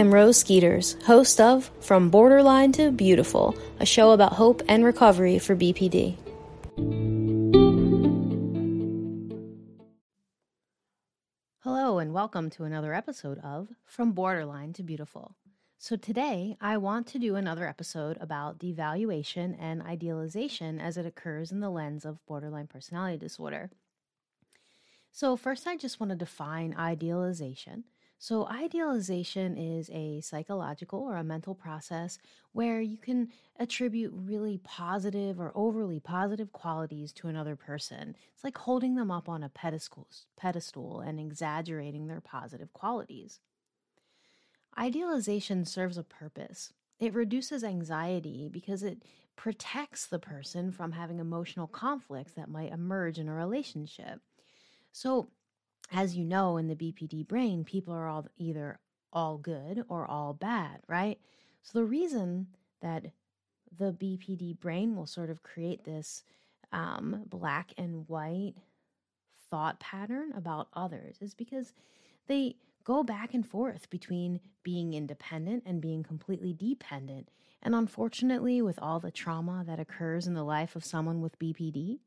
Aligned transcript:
I'm 0.00 0.14
Rose 0.14 0.38
Skeeters, 0.38 0.96
host 1.04 1.42
of 1.42 1.70
From 1.80 2.08
Borderline 2.08 2.72
to 2.72 2.90
Beautiful, 2.90 3.54
a 3.80 3.84
show 3.84 4.12
about 4.12 4.32
hope 4.32 4.62
and 4.66 4.82
recovery 4.82 5.38
for 5.38 5.54
BPD. 5.54 6.16
Hello, 11.58 11.98
and 11.98 12.14
welcome 12.14 12.48
to 12.48 12.64
another 12.64 12.94
episode 12.94 13.40
of 13.40 13.68
From 13.84 14.12
Borderline 14.12 14.72
to 14.72 14.82
Beautiful. 14.82 15.36
So, 15.76 15.96
today 15.96 16.56
I 16.62 16.78
want 16.78 17.06
to 17.08 17.18
do 17.18 17.36
another 17.36 17.68
episode 17.68 18.16
about 18.22 18.58
devaluation 18.58 19.54
and 19.60 19.82
idealization 19.82 20.80
as 20.80 20.96
it 20.96 21.04
occurs 21.04 21.52
in 21.52 21.60
the 21.60 21.68
lens 21.68 22.06
of 22.06 22.24
borderline 22.24 22.68
personality 22.68 23.18
disorder. 23.18 23.70
So, 25.12 25.36
first, 25.36 25.66
I 25.66 25.76
just 25.76 26.00
want 26.00 26.08
to 26.08 26.16
define 26.16 26.74
idealization. 26.74 27.84
So, 28.22 28.46
idealization 28.48 29.56
is 29.56 29.88
a 29.88 30.20
psychological 30.20 31.00
or 31.00 31.16
a 31.16 31.24
mental 31.24 31.54
process 31.54 32.18
where 32.52 32.82
you 32.82 32.98
can 32.98 33.30
attribute 33.56 34.12
really 34.14 34.58
positive 34.58 35.40
or 35.40 35.52
overly 35.54 36.00
positive 36.00 36.52
qualities 36.52 37.14
to 37.14 37.28
another 37.28 37.56
person. 37.56 38.14
It's 38.34 38.44
like 38.44 38.58
holding 38.58 38.94
them 38.94 39.10
up 39.10 39.26
on 39.26 39.42
a 39.42 39.48
pedestal, 39.48 41.00
and 41.00 41.18
exaggerating 41.18 42.08
their 42.08 42.20
positive 42.20 42.74
qualities. 42.74 43.40
Idealization 44.78 45.64
serves 45.64 45.96
a 45.96 46.04
purpose. 46.04 46.74
It 46.98 47.14
reduces 47.14 47.64
anxiety 47.64 48.50
because 48.52 48.82
it 48.82 49.02
protects 49.34 50.06
the 50.06 50.18
person 50.18 50.72
from 50.72 50.92
having 50.92 51.20
emotional 51.20 51.66
conflicts 51.66 52.32
that 52.32 52.50
might 52.50 52.70
emerge 52.70 53.18
in 53.18 53.30
a 53.30 53.34
relationship. 53.34 54.20
So, 54.92 55.30
as 55.92 56.16
you 56.16 56.24
know, 56.24 56.56
in 56.56 56.68
the 56.68 56.76
BPD 56.76 57.26
brain, 57.26 57.64
people 57.64 57.92
are 57.94 58.06
all 58.06 58.26
either 58.36 58.78
all 59.12 59.38
good 59.38 59.84
or 59.88 60.06
all 60.06 60.32
bad, 60.32 60.80
right? 60.86 61.18
So 61.62 61.78
the 61.78 61.84
reason 61.84 62.48
that 62.80 63.06
the 63.76 63.92
BPD 63.92 64.58
brain 64.58 64.96
will 64.96 65.06
sort 65.06 65.30
of 65.30 65.42
create 65.42 65.84
this 65.84 66.22
um, 66.72 67.24
black 67.26 67.72
and 67.76 68.08
white 68.08 68.54
thought 69.50 69.80
pattern 69.80 70.32
about 70.36 70.68
others 70.74 71.16
is 71.20 71.34
because 71.34 71.72
they 72.28 72.56
go 72.84 73.02
back 73.02 73.34
and 73.34 73.46
forth 73.46 73.90
between 73.90 74.40
being 74.62 74.94
independent 74.94 75.64
and 75.66 75.80
being 75.80 76.02
completely 76.02 76.52
dependent. 76.52 77.28
And 77.62 77.74
unfortunately, 77.74 78.62
with 78.62 78.78
all 78.80 79.00
the 79.00 79.10
trauma 79.10 79.64
that 79.66 79.80
occurs 79.80 80.26
in 80.26 80.34
the 80.34 80.44
life 80.44 80.76
of 80.76 80.84
someone 80.84 81.20
with 81.20 81.38
BPD, 81.38 81.98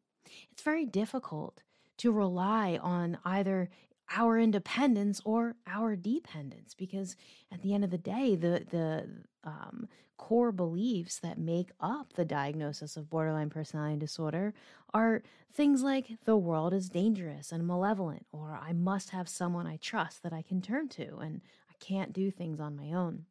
it's 0.52 0.64
very 0.64 0.86
difficult 0.86 1.61
to 1.97 2.11
rely 2.11 2.80
on 2.81 3.17
either 3.25 3.69
our 4.16 4.38
independence 4.38 5.22
or 5.25 5.55
our 5.67 5.95
dependence 5.95 6.73
because 6.73 7.16
at 7.52 7.61
the 7.61 7.73
end 7.73 7.83
of 7.83 7.89
the 7.89 7.97
day 7.97 8.36
the 8.36 8.66
the 8.69 9.08
um, 9.44 9.88
core 10.17 10.52
beliefs 10.52 11.19
that 11.19 11.38
make 11.38 11.71
up 11.80 12.14
the 12.14 12.25
diagnosis 12.25 12.95
of 12.95 13.09
borderline 13.09 13.49
personality 13.49 13.97
disorder 13.97 14.53
are 14.94 15.23
things 15.52 15.81
like 15.81 16.11
the 16.25 16.38
world 16.38 16.73
is 16.73 16.89
dangerous 16.89 17.52
and 17.52 17.66
malevolent 17.66 18.25
or 18.31 18.59
i 18.61 18.71
must 18.73 19.09
have 19.09 19.27
someone 19.27 19.66
i 19.67 19.77
trust 19.77 20.21
that 20.23 20.33
i 20.33 20.41
can 20.41 20.61
turn 20.61 20.88
to 20.88 21.17
and 21.17 21.41
i 21.69 21.73
can't 21.80 22.14
do 22.14 22.31
things 22.31 22.59
on 22.59 22.75
my 22.75 22.94
own. 22.94 23.25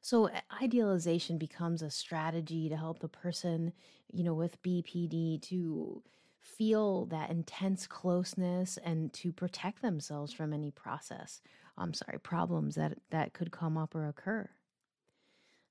So 0.00 0.28
idealization 0.62 1.38
becomes 1.38 1.80
a 1.80 1.90
strategy 1.90 2.68
to 2.68 2.76
help 2.76 2.98
the 2.98 3.08
person 3.08 3.72
you 4.12 4.22
know 4.22 4.34
with 4.34 4.62
bpd 4.62 5.40
to 5.42 6.02
feel 6.44 7.06
that 7.06 7.30
intense 7.30 7.86
closeness 7.86 8.78
and 8.84 9.12
to 9.14 9.32
protect 9.32 9.80
themselves 9.80 10.32
from 10.32 10.52
any 10.52 10.70
process 10.70 11.40
i'm 11.78 11.94
sorry 11.94 12.18
problems 12.18 12.74
that 12.74 12.98
that 13.10 13.32
could 13.32 13.50
come 13.50 13.76
up 13.76 13.94
or 13.94 14.06
occur. 14.06 14.48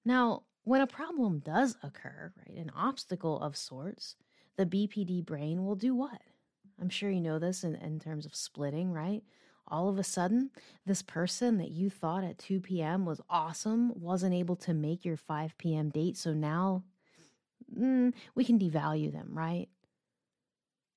Now 0.04 0.44
when 0.64 0.82
a 0.82 0.88
problem 0.88 1.40
does 1.40 1.78
occur 1.84 2.34
right 2.38 2.58
an 2.58 2.72
obstacle 2.76 3.40
of 3.40 3.56
sorts 3.56 4.16
the 4.58 4.66
bpd 4.66 5.26
brain 5.26 5.64
will 5.64 5.76
do 5.76 5.96
what? 5.96 6.22
I'm 6.82 6.90
sure 6.90 7.10
you 7.10 7.22
know 7.22 7.40
this 7.40 7.64
in, 7.64 7.76
in 7.76 8.00
terms 8.00 8.26
of 8.26 8.36
splitting 8.36 8.92
right? 8.92 9.24
All 9.68 9.88
of 9.88 9.98
a 9.98 10.04
sudden 10.04 10.50
this 10.86 11.02
person 11.02 11.58
that 11.60 11.72
you 11.72 11.90
thought 11.90 12.24
at 12.24 12.40
2 12.40 12.60
p.m 12.60 13.06
was 13.06 13.22
awesome 13.30 13.94
wasn't 14.00 14.34
able 14.34 14.56
to 14.58 14.74
make 14.74 15.06
your 15.06 15.18
5 15.18 15.58
p.m 15.58 15.90
date 15.90 16.18
so 16.18 16.34
now 16.34 16.84
mm, 17.78 18.12
we 18.36 18.44
can 18.44 18.60
devalue 18.60 19.12
them 19.12 19.30
right 19.32 19.70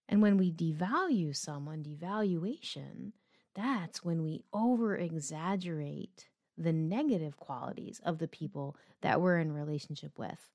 and 0.08 0.22
when 0.22 0.36
we 0.36 0.52
devalue 0.52 1.34
someone, 1.34 1.82
devaluation, 1.82 3.12
that's 3.54 4.04
when 4.04 4.22
we 4.22 4.44
over 4.52 4.96
exaggerate 4.96 6.28
the 6.56 6.72
negative 6.72 7.36
qualities 7.36 8.00
of 8.04 8.18
the 8.18 8.28
people 8.28 8.76
that 9.02 9.20
we're 9.20 9.38
in 9.38 9.52
relationship 9.52 10.18
with. 10.18 10.50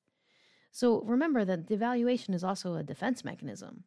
So 0.71 1.01
remember 1.01 1.43
that 1.45 1.67
devaluation 1.67 2.33
is 2.33 2.43
also 2.43 2.75
a 2.75 2.83
defense 2.83 3.25
mechanism. 3.25 3.83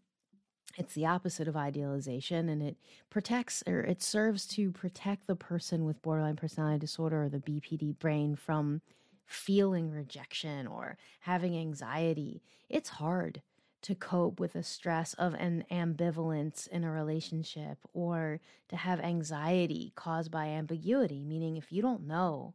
It's 0.76 0.94
the 0.94 1.06
opposite 1.06 1.48
of 1.48 1.56
idealization 1.56 2.48
and 2.48 2.62
it 2.62 2.76
protects 3.08 3.62
or 3.66 3.80
it 3.80 4.02
serves 4.02 4.46
to 4.48 4.70
protect 4.72 5.26
the 5.26 5.36
person 5.36 5.84
with 5.84 6.02
borderline 6.02 6.36
personality 6.36 6.80
disorder 6.80 7.24
or 7.24 7.28
the 7.28 7.38
BPD 7.38 7.98
brain 7.98 8.34
from 8.36 8.82
feeling 9.24 9.90
rejection 9.90 10.66
or 10.66 10.98
having 11.20 11.56
anxiety. 11.56 12.42
It's 12.68 12.88
hard 12.90 13.40
to 13.84 13.94
cope 13.94 14.40
with 14.40 14.54
the 14.54 14.62
stress 14.62 15.12
of 15.14 15.34
an 15.34 15.62
ambivalence 15.70 16.66
in 16.68 16.84
a 16.84 16.90
relationship 16.90 17.76
or 17.92 18.40
to 18.70 18.76
have 18.76 18.98
anxiety 18.98 19.92
caused 19.94 20.30
by 20.30 20.46
ambiguity, 20.46 21.22
meaning 21.22 21.58
if 21.58 21.70
you 21.70 21.82
don't 21.82 22.06
know 22.06 22.54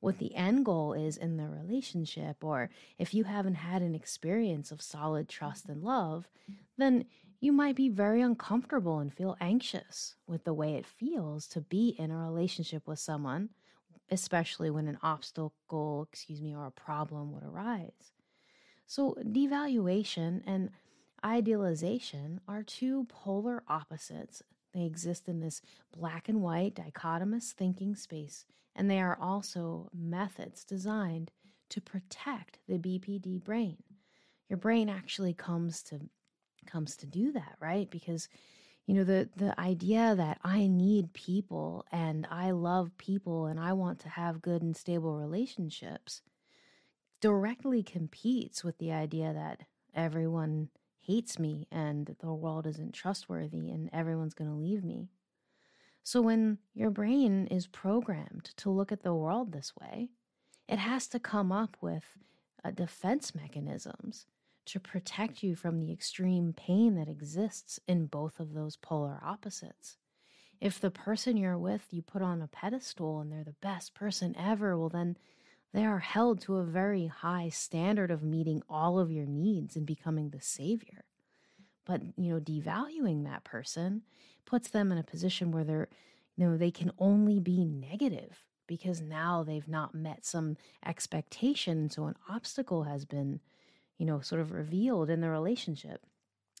what 0.00 0.16
the 0.16 0.34
end 0.34 0.64
goal 0.64 0.94
is 0.94 1.18
in 1.18 1.36
the 1.36 1.46
relationship, 1.46 2.42
or 2.42 2.70
if 2.98 3.12
you 3.12 3.24
haven't 3.24 3.56
had 3.56 3.82
an 3.82 3.94
experience 3.94 4.72
of 4.72 4.80
solid 4.80 5.28
trust 5.28 5.68
and 5.68 5.82
love, 5.82 6.26
then 6.78 7.04
you 7.40 7.52
might 7.52 7.76
be 7.76 7.90
very 7.90 8.22
uncomfortable 8.22 9.00
and 9.00 9.12
feel 9.12 9.36
anxious 9.38 10.14
with 10.26 10.44
the 10.44 10.54
way 10.54 10.76
it 10.76 10.86
feels 10.86 11.46
to 11.48 11.60
be 11.60 11.94
in 11.98 12.10
a 12.10 12.16
relationship 12.16 12.88
with 12.88 12.98
someone, 12.98 13.50
especially 14.10 14.70
when 14.70 14.88
an 14.88 14.98
obstacle, 15.02 16.08
excuse 16.10 16.40
me, 16.40 16.54
or 16.56 16.64
a 16.64 16.70
problem 16.70 17.32
would 17.32 17.44
arise. 17.44 18.12
So, 18.90 19.16
devaluation 19.22 20.42
and 20.44 20.70
idealization 21.24 22.40
are 22.48 22.64
two 22.64 23.04
polar 23.04 23.62
opposites. 23.68 24.42
They 24.74 24.82
exist 24.82 25.28
in 25.28 25.38
this 25.38 25.62
black 25.96 26.28
and 26.28 26.42
white 26.42 26.74
dichotomous 26.74 27.52
thinking 27.52 27.94
space, 27.94 28.46
and 28.74 28.90
they 28.90 29.00
are 29.00 29.16
also 29.16 29.90
methods 29.94 30.64
designed 30.64 31.30
to 31.68 31.80
protect 31.80 32.58
the 32.66 32.78
BPD 32.78 33.44
brain. 33.44 33.76
Your 34.48 34.56
brain 34.56 34.88
actually 34.88 35.34
comes 35.34 35.84
to 35.84 36.00
comes 36.66 36.96
to 36.96 37.06
do 37.06 37.30
that, 37.30 37.58
right? 37.60 37.88
Because 37.88 38.28
you 38.88 38.94
know 38.94 39.04
the 39.04 39.28
the 39.36 39.58
idea 39.60 40.16
that 40.16 40.40
I 40.42 40.66
need 40.66 41.12
people 41.12 41.86
and 41.92 42.26
I 42.28 42.50
love 42.50 42.98
people 42.98 43.46
and 43.46 43.60
I 43.60 43.72
want 43.72 44.00
to 44.00 44.08
have 44.08 44.42
good 44.42 44.62
and 44.62 44.76
stable 44.76 45.16
relationships 45.16 46.22
directly 47.20 47.82
competes 47.82 48.64
with 48.64 48.78
the 48.78 48.92
idea 48.92 49.32
that 49.32 49.62
everyone 49.94 50.68
hates 51.00 51.38
me 51.38 51.66
and 51.70 52.16
the 52.20 52.32
world 52.32 52.66
isn't 52.66 52.92
trustworthy 52.92 53.70
and 53.70 53.90
everyone's 53.92 54.34
going 54.34 54.50
to 54.50 54.56
leave 54.56 54.84
me. 54.84 55.08
So 56.02 56.20
when 56.20 56.58
your 56.74 56.90
brain 56.90 57.46
is 57.48 57.66
programmed 57.66 58.50
to 58.56 58.70
look 58.70 58.90
at 58.90 59.02
the 59.02 59.14
world 59.14 59.52
this 59.52 59.72
way, 59.80 60.08
it 60.68 60.78
has 60.78 61.06
to 61.08 61.18
come 61.18 61.52
up 61.52 61.76
with 61.80 62.04
uh, 62.64 62.70
defense 62.70 63.34
mechanisms 63.34 64.26
to 64.66 64.80
protect 64.80 65.42
you 65.42 65.56
from 65.56 65.80
the 65.80 65.92
extreme 65.92 66.52
pain 66.52 66.94
that 66.94 67.08
exists 67.08 67.80
in 67.88 68.06
both 68.06 68.38
of 68.38 68.54
those 68.54 68.76
polar 68.76 69.20
opposites. 69.22 69.96
If 70.60 70.78
the 70.78 70.90
person 70.90 71.36
you're 71.36 71.58
with 71.58 71.86
you 71.90 72.02
put 72.02 72.22
on 72.22 72.42
a 72.42 72.46
pedestal 72.46 73.20
and 73.20 73.32
they're 73.32 73.44
the 73.44 73.54
best 73.62 73.94
person 73.94 74.36
ever, 74.38 74.78
well, 74.78 74.90
then 74.90 75.16
they 75.72 75.84
are 75.84 76.00
held 76.00 76.40
to 76.42 76.56
a 76.56 76.64
very 76.64 77.06
high 77.06 77.48
standard 77.48 78.10
of 78.10 78.22
meeting 78.22 78.62
all 78.68 78.98
of 78.98 79.12
your 79.12 79.26
needs 79.26 79.76
and 79.76 79.86
becoming 79.86 80.30
the 80.30 80.40
savior. 80.40 81.04
But, 81.86 82.02
you 82.16 82.34
know, 82.34 82.40
devaluing 82.40 83.24
that 83.24 83.44
person 83.44 84.02
puts 84.44 84.70
them 84.70 84.90
in 84.90 84.98
a 84.98 85.04
position 85.04 85.52
where 85.52 85.64
they're, 85.64 85.88
you 86.36 86.46
know, 86.46 86.56
they 86.56 86.70
can 86.70 86.92
only 86.98 87.38
be 87.38 87.64
negative 87.64 88.44
because 88.66 89.00
now 89.00 89.42
they've 89.42 89.68
not 89.68 89.94
met 89.94 90.24
some 90.24 90.56
expectation. 90.84 91.90
So 91.90 92.06
an 92.06 92.16
obstacle 92.28 92.84
has 92.84 93.04
been, 93.04 93.40
you 93.98 94.06
know, 94.06 94.20
sort 94.20 94.40
of 94.40 94.52
revealed 94.52 95.10
in 95.10 95.20
the 95.20 95.28
relationship. 95.28 96.02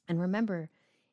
And 0.08 0.20
remember, 0.20 0.70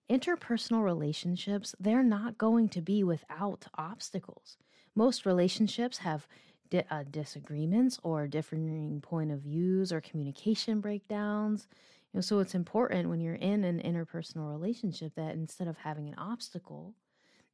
interpersonal 0.09 0.83
relationships, 0.83 1.75
they're 1.79 2.03
not 2.03 2.37
going 2.37 2.69
to 2.69 2.81
be 2.81 3.03
without 3.03 3.65
obstacles. 3.75 4.57
Most 4.95 5.25
relationships 5.25 5.99
have 5.99 6.27
di- 6.69 6.85
uh, 6.89 7.03
disagreements 7.09 7.99
or 8.03 8.27
differing 8.27 9.01
point 9.01 9.31
of 9.31 9.39
views 9.41 9.91
or 9.91 10.01
communication 10.01 10.79
breakdowns. 10.81 11.67
You 12.11 12.17
know, 12.17 12.21
so 12.21 12.39
it's 12.39 12.55
important 12.55 13.09
when 13.09 13.19
you're 13.19 13.35
in 13.35 13.63
an 13.63 13.81
interpersonal 13.81 14.49
relationship 14.49 15.13
that 15.15 15.35
instead 15.35 15.67
of 15.67 15.77
having 15.77 16.07
an 16.07 16.15
obstacle 16.15 16.93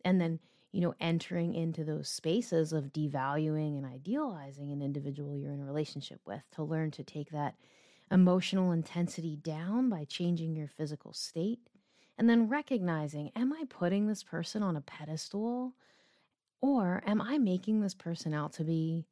and 0.06 0.20
then 0.20 0.40
you 0.74 0.82
know, 0.82 0.96
entering 1.00 1.54
into 1.54 1.84
those 1.84 2.10
spaces 2.10 2.74
of 2.74 2.92
devaluing 2.92 3.78
and 3.78 3.86
idealizing 3.86 4.72
an 4.72 4.82
individual 4.82 5.38
you're 5.38 5.54
in 5.54 5.62
a 5.62 5.66
relationship 5.66 6.20
with 6.26 6.42
to 6.52 6.64
learn 6.64 6.90
to 6.90 7.04
take 7.04 7.30
that 7.30 7.54
emotional 8.12 8.72
intensity 8.72 9.36
down 9.36 9.88
by 9.88 10.04
changing 10.04 10.56
your 10.56 10.68
physical 10.68 11.14
state. 11.14 11.60
And 12.18 12.28
then 12.28 12.50
recognizing, 12.50 13.32
am 13.36 13.54
I 13.54 13.66
putting 13.70 14.08
this 14.08 14.24
person 14.24 14.64
on 14.64 14.76
a 14.76 14.82
pedestal? 14.82 15.74
Or 16.64 17.04
am 17.06 17.22
I 17.22 17.40
making 17.40 17.82
this 17.82 17.94
person 17.94 18.34
out 18.34 18.54
to 18.54 18.64
be 18.64 19.04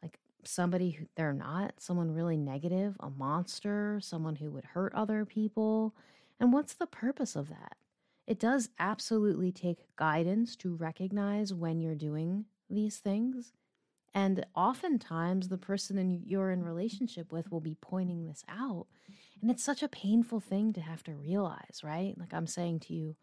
like 0.00 0.20
somebody 0.44 0.92
who 0.92 1.06
they're 1.16 1.32
not, 1.32 1.74
someone 1.78 2.12
really 2.12 2.36
negative, 2.36 2.96
a 3.00 3.10
monster, 3.10 3.98
someone 4.00 4.36
who 4.36 4.52
would 4.52 4.64
hurt 4.66 4.94
other 4.94 5.24
people? 5.24 5.96
And 6.38 6.52
what's 6.52 6.74
the 6.74 6.86
purpose 6.86 7.34
of 7.34 7.48
that? 7.48 7.72
It 8.28 8.38
does 8.38 8.68
absolutely 8.78 9.50
take 9.50 9.96
guidance 9.96 10.54
to 10.58 10.76
recognize 10.76 11.52
when 11.52 11.80
you're 11.80 11.96
doing 11.96 12.44
these 12.70 12.98
things. 12.98 13.52
And 14.14 14.46
oftentimes, 14.54 15.48
the 15.48 15.58
person 15.58 16.22
you're 16.24 16.52
in 16.52 16.62
relationship 16.62 17.32
with 17.32 17.50
will 17.50 17.60
be 17.60 17.76
pointing 17.80 18.28
this 18.28 18.44
out. 18.48 18.86
And 19.42 19.50
it's 19.50 19.64
such 19.64 19.82
a 19.82 19.88
painful 19.88 20.38
thing 20.38 20.72
to 20.74 20.80
have 20.80 21.02
to 21.02 21.14
realize, 21.14 21.80
right? 21.82 22.14
Like 22.16 22.32
I'm 22.32 22.46
saying 22.46 22.78
to 22.80 22.94
you, 22.94 23.16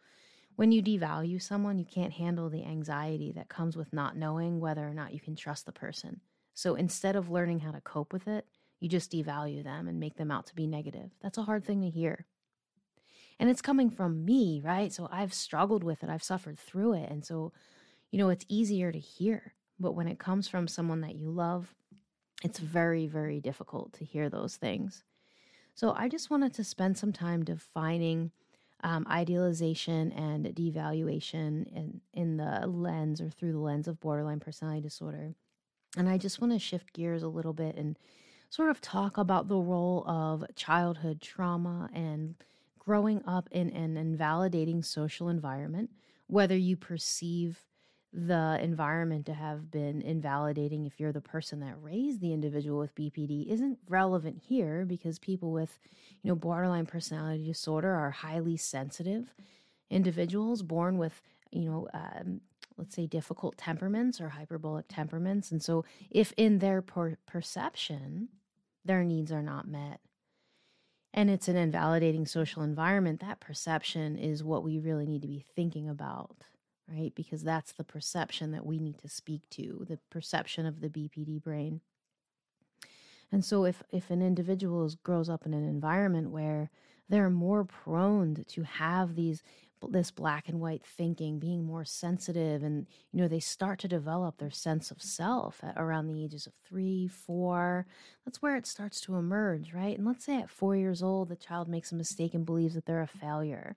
when 0.56 0.72
you 0.72 0.82
devalue 0.84 1.42
someone, 1.42 1.80
you 1.80 1.86
can't 1.86 2.14
handle 2.14 2.50
the 2.50 2.66
anxiety 2.66 3.32
that 3.34 3.50
comes 3.50 3.76
with 3.76 3.92
not 3.94 4.18
knowing 4.18 4.60
whether 4.60 4.88
or 4.88 4.94
not 4.94 5.14
you 5.14 5.20
can 5.20 5.36
trust 5.36 5.66
the 5.66 5.72
person. 5.72 6.22
So 6.54 6.76
instead 6.76 7.16
of 7.16 7.30
learning 7.30 7.60
how 7.60 7.72
to 7.72 7.82
cope 7.82 8.14
with 8.14 8.28
it, 8.28 8.46
you 8.80 8.90
just 8.90 9.12
devalue 9.12 9.64
them 9.64 9.88
and 9.88 10.00
make 10.00 10.18
them 10.18 10.30
out 10.30 10.46
to 10.48 10.56
be 10.56 10.68
negative. 10.68 11.10
That's 11.22 11.38
a 11.38 11.44
hard 11.44 11.66
thing 11.66 11.82
to 11.82 11.90
hear. 11.90 12.26
And 13.40 13.50
it's 13.50 13.62
coming 13.62 13.90
from 13.90 14.26
me, 14.26 14.62
right? 14.64 14.94
So 14.94 15.10
I've 15.12 15.34
struggled 15.34 15.84
with 15.84 16.04
it, 16.04 16.10
I've 16.10 16.24
suffered 16.24 16.60
through 16.60 16.94
it. 16.94 17.10
And 17.10 17.26
so, 17.26 17.52
you 18.12 18.20
know, 18.20 18.30
it's 18.30 18.46
easier 18.48 18.92
to 18.92 19.00
hear. 19.00 19.54
But 19.80 19.94
when 19.94 20.08
it 20.08 20.20
comes 20.20 20.48
from 20.48 20.68
someone 20.68 21.02
that 21.02 21.16
you 21.16 21.32
love, 21.32 21.74
it's 22.44 22.60
very, 22.60 23.08
very 23.08 23.40
difficult 23.40 23.94
to 23.94 24.06
hear 24.06 24.30
those 24.30 24.56
things. 24.56 25.04
So 25.76 25.94
I 25.98 26.10
just 26.10 26.30
wanted 26.30 26.54
to 26.56 26.64
spend 26.64 26.98
some 26.98 27.12
time 27.12 27.44
defining 27.44 28.32
um, 28.84 29.08
idealization 29.10 30.12
and 30.12 30.46
devaluation 30.46 31.66
in, 31.74 32.02
in 32.14 32.38
the 32.38 32.68
lens 32.68 33.22
or 33.22 33.30
through 33.30 33.54
the 33.54 33.60
lens 33.60 33.88
of 33.88 34.00
borderline 34.00 34.40
personality 34.40 34.82
disorder. 34.82 35.34
And 35.98 36.10
I 36.10 36.18
just 36.18 36.42
want 36.42 36.54
to 36.54 36.60
shift 36.60 36.94
gears 36.94 37.24
a 37.24 37.28
little 37.28 37.54
bit 37.54 37.76
and 37.76 37.98
sort 38.50 38.70
of 38.70 38.82
talk 38.82 39.18
about 39.18 39.48
the 39.48 39.58
role 39.58 40.04
of 40.08 40.44
childhood 40.56 41.22
trauma 41.22 41.90
and 41.94 42.36
growing 42.78 43.24
up 43.26 43.48
in 43.52 43.70
an 43.72 43.98
invalidating 43.98 44.84
social 44.84 45.30
environment, 45.30 45.90
whether 46.28 46.58
you 46.58 46.76
perceive 46.76 47.60
the 48.13 48.60
environment 48.62 49.25
to 49.25 49.33
have 49.33 49.71
been 49.71 50.01
invalidating 50.01 50.86
if 50.86 51.00
you're 51.00 51.12
the 51.12 51.19
person 51.19 51.60
that 51.62 51.81
raised 51.81 52.21
the 52.21 52.31
individual 52.31 52.77
with 52.80 52.94
BPD 52.94 53.48
isn't 53.51 53.80
relevant 53.89 54.39
here 54.48 54.86
because 54.86 55.18
people 55.18 55.51
with, 55.51 55.80
you 56.21 56.30
know, 56.30 56.36
borderline 56.36 56.86
personality 56.86 57.45
disorder 57.45 57.92
are 57.92 58.12
highly 58.12 58.56
sensitive 58.56 59.33
individuals 59.89 60.62
born 60.62 60.98
with, 60.98 61.21
you 61.51 61.65
know, 61.69 61.88
um, 61.94 62.42
let's 62.77 62.95
say 62.95 63.07
difficult 63.07 63.57
temperaments 63.57 64.21
or 64.21 64.30
hyperbolic 64.30 64.86
temperaments. 64.88 65.51
And 65.51 65.62
so 65.62 65.83
if 66.12 66.33
in 66.38 66.60
their 66.60 66.81
per- 66.81 67.18
perception 67.25 68.30
their 68.86 69.04
needs 69.04 69.31
are 69.31 69.44
not 69.44 69.68
met, 69.68 70.01
and 71.13 71.30
it's 71.30 71.48
an 71.48 71.56
invalidating 71.56 72.25
social 72.25 72.63
environment, 72.63 73.21
that 73.21 73.39
perception 73.39 74.18
is 74.18 74.44
what 74.44 74.63
we 74.63 74.80
really 74.80 75.06
need 75.06 75.21
to 75.21 75.27
be 75.27 75.45
thinking 75.56 75.88
about, 75.88 76.36
right? 76.88 77.14
Because 77.16 77.44
that's 77.44 77.74
the 77.74 77.84
perception 77.84 78.52
that 78.52 78.66
we 78.66 78.80
need 78.80 78.98
to 79.00 79.10
speak 79.10 79.50
to, 79.52 79.86
the 79.88 80.00
perception 80.10 80.66
of 80.66 80.82
the 80.82 80.90
BPD 80.90 81.42
brain. 81.42 81.82
And 83.32 83.44
so 83.44 83.66
if 83.66 83.82
if 83.92 84.12
an 84.12 84.22
individual 84.22 84.90
grows 85.04 85.28
up 85.28 85.46
in 85.46 85.54
an 85.54 85.68
environment 85.68 86.30
where 86.30 86.70
they're 87.10 87.32
more 87.32 87.66
prone 87.66 88.46
to 88.48 88.64
have 88.64 89.16
these 89.16 89.44
this 89.92 90.12
black 90.12 90.48
and 90.48 90.62
white 90.62 90.86
thinking, 90.86 91.40
being 91.40 91.66
more 91.66 91.84
sensitive, 91.84 92.64
and 92.64 92.88
you 93.12 93.20
know 93.20 93.28
they 93.28 93.40
start 93.40 93.80
to 93.80 93.88
develop 93.88 94.38
their 94.38 94.52
sense 94.52 94.92
of 94.92 95.02
self 95.02 95.62
around 95.76 96.08
the 96.08 96.24
ages 96.24 96.46
of 96.46 96.54
three, 96.64 97.08
four. 97.08 97.86
That's 98.24 98.42
where 98.42 98.56
it 98.56 98.68
starts 98.68 99.02
to 99.02 99.16
emerge, 99.16 99.74
right? 99.74 99.98
And 99.98 100.06
let's 100.08 100.26
say 100.26 100.40
at 100.40 100.50
four 100.50 100.76
years 100.76 101.04
old, 101.04 101.30
the 101.30 101.36
child 101.36 101.68
makes 101.68 101.92
a 101.92 101.96
mistake 101.96 102.34
and 102.34 102.46
believes 102.46 102.76
that 102.76 102.86
they're 102.86 103.02
a 103.02 103.08
failure, 103.08 103.76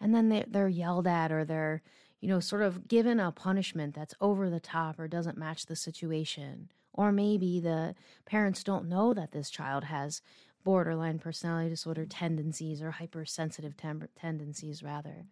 and 0.00 0.14
then 0.14 0.28
they, 0.28 0.44
they're 0.48 0.68
yelled 0.68 1.06
at 1.06 1.30
or 1.30 1.44
they're 1.44 1.82
you 2.20 2.28
know 2.28 2.40
sort 2.40 2.62
of 2.62 2.88
given 2.88 3.20
a 3.20 3.32
punishment 3.32 3.94
that's 3.94 4.14
over 4.20 4.50
the 4.50 4.60
top 4.60 4.98
or 4.98 5.08
doesn't 5.08 5.38
match 5.38 5.66
the 5.66 5.76
situation. 5.76 6.70
Or 6.92 7.12
maybe 7.12 7.60
the 7.60 7.94
parents 8.26 8.64
don't 8.64 8.88
know 8.88 9.14
that 9.14 9.30
this 9.30 9.50
child 9.50 9.84
has 9.84 10.20
borderline 10.64 11.18
personality 11.18 11.70
disorder 11.70 12.04
tendencies 12.04 12.82
or 12.82 12.90
hypersensitive 12.90 13.76
tem- 13.76 14.08
tendencies 14.20 14.82
rather 14.82 15.24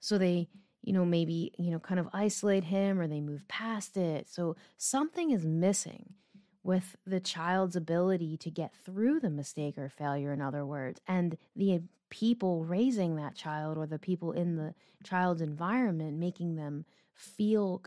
so 0.00 0.18
they 0.18 0.48
you 0.82 0.92
know 0.92 1.04
maybe 1.04 1.52
you 1.58 1.70
know 1.70 1.78
kind 1.78 2.00
of 2.00 2.08
isolate 2.12 2.64
him 2.64 3.00
or 3.00 3.06
they 3.06 3.20
move 3.20 3.46
past 3.48 3.96
it 3.96 4.28
so 4.28 4.56
something 4.76 5.30
is 5.30 5.44
missing 5.44 6.14
with 6.62 6.96
the 7.06 7.20
child's 7.20 7.76
ability 7.76 8.36
to 8.36 8.50
get 8.50 8.74
through 8.84 9.20
the 9.20 9.30
mistake 9.30 9.78
or 9.78 9.88
failure 9.88 10.32
in 10.32 10.40
other 10.40 10.66
words 10.66 11.00
and 11.06 11.36
the 11.54 11.80
people 12.10 12.64
raising 12.64 13.16
that 13.16 13.34
child 13.34 13.76
or 13.76 13.86
the 13.86 13.98
people 13.98 14.32
in 14.32 14.56
the 14.56 14.74
child's 15.02 15.40
environment 15.40 16.18
making 16.18 16.56
them 16.56 16.84
feel 17.14 17.82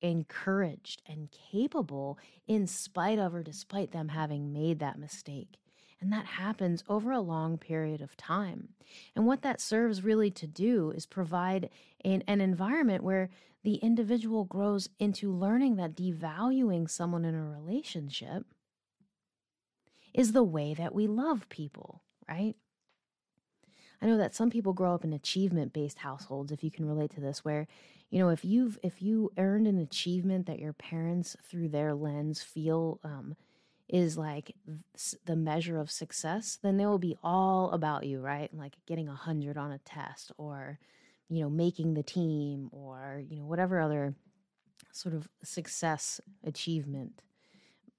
encouraged 0.00 1.02
and 1.06 1.28
capable 1.30 2.18
in 2.46 2.66
spite 2.66 3.18
of 3.18 3.34
or 3.34 3.42
despite 3.42 3.90
them 3.90 4.08
having 4.08 4.52
made 4.52 4.78
that 4.78 4.98
mistake 4.98 5.58
and 6.00 6.12
that 6.12 6.26
happens 6.26 6.84
over 6.88 7.10
a 7.10 7.20
long 7.20 7.58
period 7.58 8.00
of 8.00 8.16
time. 8.16 8.68
And 9.16 9.26
what 9.26 9.42
that 9.42 9.60
serves 9.60 10.04
really 10.04 10.30
to 10.32 10.46
do 10.46 10.90
is 10.90 11.06
provide 11.06 11.70
an, 12.04 12.22
an 12.26 12.40
environment 12.40 13.02
where 13.02 13.30
the 13.64 13.74
individual 13.76 14.44
grows 14.44 14.88
into 14.98 15.32
learning 15.32 15.76
that 15.76 15.96
devaluing 15.96 16.88
someone 16.88 17.24
in 17.24 17.34
a 17.34 17.44
relationship 17.44 18.44
is 20.14 20.32
the 20.32 20.44
way 20.44 20.72
that 20.74 20.94
we 20.94 21.06
love 21.06 21.48
people, 21.48 22.02
right? 22.28 22.54
I 24.00 24.06
know 24.06 24.16
that 24.18 24.34
some 24.34 24.50
people 24.50 24.72
grow 24.72 24.94
up 24.94 25.04
in 25.04 25.12
achievement 25.12 25.72
based 25.72 25.98
households 25.98 26.52
if 26.52 26.62
you 26.62 26.70
can 26.70 26.86
relate 26.86 27.10
to 27.12 27.20
this 27.20 27.44
where 27.44 27.66
you 28.10 28.18
know 28.18 28.28
if 28.28 28.44
you've 28.44 28.78
if 28.82 29.02
you 29.02 29.32
earned 29.36 29.66
an 29.66 29.78
achievement 29.78 30.46
that 30.46 30.58
your 30.60 30.72
parents 30.72 31.36
through 31.42 31.68
their 31.68 31.94
lens 31.94 32.42
feel 32.42 33.00
um, 33.02 33.34
is 33.88 34.18
like 34.18 34.54
the 35.24 35.36
measure 35.36 35.78
of 35.78 35.90
success, 35.90 36.58
then 36.62 36.76
they 36.76 36.86
will 36.86 36.98
be 36.98 37.16
all 37.22 37.70
about 37.70 38.04
you, 38.04 38.20
right? 38.20 38.52
Like 38.52 38.74
getting 38.86 39.08
a 39.08 39.14
hundred 39.14 39.56
on 39.56 39.72
a 39.72 39.78
test 39.78 40.30
or, 40.36 40.78
you 41.28 41.40
know, 41.40 41.48
making 41.48 41.94
the 41.94 42.02
team 42.02 42.68
or, 42.70 43.22
you 43.26 43.36
know, 43.36 43.46
whatever 43.46 43.80
other 43.80 44.14
sort 44.92 45.14
of 45.14 45.28
success 45.42 46.20
achievement 46.44 47.22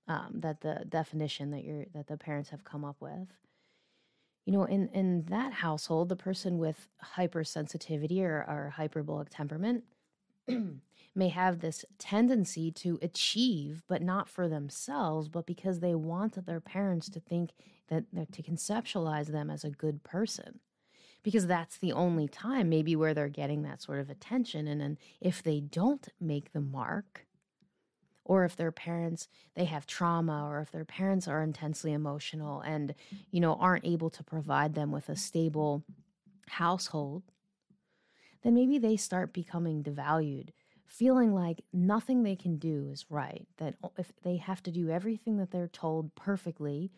um, 0.07 0.31
that 0.35 0.61
the 0.61 0.85
definition 0.87 1.51
that 1.51 1.63
you're 1.63 1.85
that 1.93 2.07
the 2.07 2.17
parents 2.17 2.49
have 2.49 2.63
come 2.63 2.85
up 2.85 2.97
with. 2.99 3.27
You 4.49 4.57
know, 4.57 4.63
in 4.63 4.89
in 4.95 5.25
that 5.29 5.53
household, 5.53 6.09
the 6.09 6.15
person 6.15 6.57
with 6.57 6.87
hypersensitivity 7.15 8.19
or, 8.21 8.43
or 8.49 8.73
hyperbolic 8.75 9.29
temperament 9.29 9.83
may 11.15 11.29
have 11.29 11.59
this 11.59 11.85
tendency 11.99 12.71
to 12.71 12.97
achieve, 13.03 13.83
but 13.87 14.01
not 14.01 14.27
for 14.27 14.47
themselves, 14.47 15.29
but 15.29 15.45
because 15.45 15.81
they 15.81 15.93
want 15.93 16.43
their 16.47 16.59
parents 16.59 17.09
to 17.09 17.19
think 17.19 17.51
that 17.89 18.05
they're 18.11 18.25
to 18.25 18.41
conceptualize 18.41 19.27
them 19.27 19.51
as 19.51 19.63
a 19.63 19.69
good 19.69 20.03
person. 20.03 20.61
Because 21.21 21.45
that's 21.45 21.77
the 21.77 21.91
only 21.91 22.27
time, 22.27 22.69
maybe, 22.69 22.95
where 22.95 23.13
they're 23.13 23.29
getting 23.29 23.61
that 23.61 23.83
sort 23.83 23.99
of 23.99 24.09
attention. 24.09 24.67
And 24.67 24.81
then 24.81 24.97
if 25.21 25.43
they 25.43 25.59
don't 25.59 26.07
make 26.19 26.53
the 26.53 26.61
mark, 26.61 27.27
or 28.29 28.45
if 28.45 28.55
their 28.55 28.71
parents 28.71 29.27
they 29.55 29.65
have 29.65 29.85
trauma 29.85 30.45
or 30.45 30.61
if 30.61 30.71
their 30.71 30.85
parents 30.85 31.27
are 31.27 31.43
intensely 31.43 31.91
emotional 31.91 32.61
and 32.61 32.93
you 33.31 33.41
know 33.41 33.55
aren't 33.55 33.85
able 33.85 34.09
to 34.09 34.23
provide 34.23 34.75
them 34.75 34.91
with 34.91 35.09
a 35.09 35.15
stable 35.15 35.83
household 36.47 37.23
then 38.43 38.53
maybe 38.53 38.77
they 38.77 38.95
start 38.95 39.33
becoming 39.33 39.83
devalued 39.83 40.49
feeling 40.89 41.33
like 41.33 41.61
nothing 41.71 42.23
they 42.23 42.35
can 42.35 42.57
do 42.57 42.89
is 42.91 43.05
right, 43.09 43.45
that 43.57 43.75
if 43.97 44.11
they 44.23 44.37
have 44.37 44.61
to 44.63 44.71
do 44.71 44.89
everything 44.89 45.37
that 45.37 45.51
they're 45.51 45.67
told 45.67 46.13
perfectly, 46.15 46.91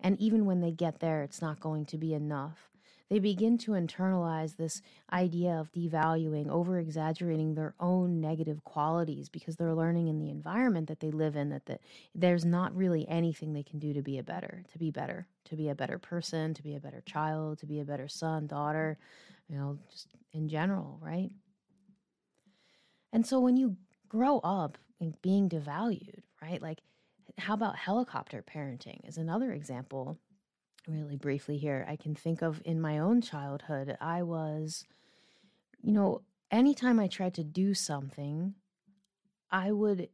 and 0.00 0.20
even 0.20 0.44
when 0.44 0.60
they 0.60 0.70
get 0.70 1.00
there, 1.00 1.22
it's 1.22 1.40
not 1.40 1.58
going 1.58 1.86
to 1.86 1.96
be 1.96 2.12
enough. 2.12 2.70
They 3.10 3.18
begin 3.18 3.56
to 3.58 3.72
internalize 3.72 4.56
this 4.56 4.82
idea 5.12 5.52
of 5.52 5.72
devaluing, 5.72 6.48
over 6.48 6.78
exaggerating 6.78 7.54
their 7.54 7.74
own 7.80 8.20
negative 8.20 8.64
qualities 8.64 9.28
because 9.28 9.56
they're 9.56 9.74
learning 9.74 10.08
in 10.08 10.18
the 10.18 10.28
environment 10.28 10.88
that 10.88 11.00
they 11.00 11.10
live 11.10 11.34
in 11.34 11.48
that 11.48 11.66
the, 11.66 11.78
there's 12.14 12.44
not 12.44 12.76
really 12.76 13.08
anything 13.08 13.52
they 13.52 13.62
can 13.62 13.78
do 13.78 13.94
to 13.94 14.02
be 14.02 14.18
a 14.18 14.22
better, 14.22 14.62
to 14.72 14.78
be 14.78 14.90
better, 14.90 15.26
to 15.46 15.56
be 15.56 15.70
a 15.70 15.74
better 15.74 15.98
person, 15.98 16.52
to 16.52 16.62
be 16.62 16.74
a 16.74 16.80
better 16.80 17.02
child, 17.06 17.58
to 17.58 17.66
be 17.66 17.80
a 17.80 17.84
better 17.84 18.08
son, 18.08 18.46
daughter, 18.46 18.98
you 19.48 19.56
know, 19.56 19.78
just 19.90 20.08
in 20.32 20.48
general, 20.48 20.98
right? 21.00 21.30
And 23.12 23.26
so 23.26 23.40
when 23.40 23.56
you 23.56 23.76
grow 24.08 24.38
up 24.40 24.76
being 25.22 25.48
devalued, 25.48 26.20
right? 26.42 26.60
Like, 26.60 26.80
how 27.38 27.54
about 27.54 27.76
helicopter 27.76 28.42
parenting 28.42 29.06
is 29.08 29.16
another 29.16 29.52
example. 29.52 30.18
Really 30.88 31.16
briefly 31.16 31.58
here, 31.58 31.84
I 31.86 31.96
can 31.96 32.14
think 32.14 32.40
of 32.40 32.62
in 32.64 32.80
my 32.80 32.98
own 32.98 33.20
childhood, 33.20 33.98
I 34.00 34.22
was, 34.22 34.84
you 35.82 35.92
know, 35.92 36.22
anytime 36.50 36.98
I 36.98 37.08
tried 37.08 37.34
to 37.34 37.44
do 37.44 37.74
something, 37.74 38.54
I 39.50 39.70
would 39.70 40.08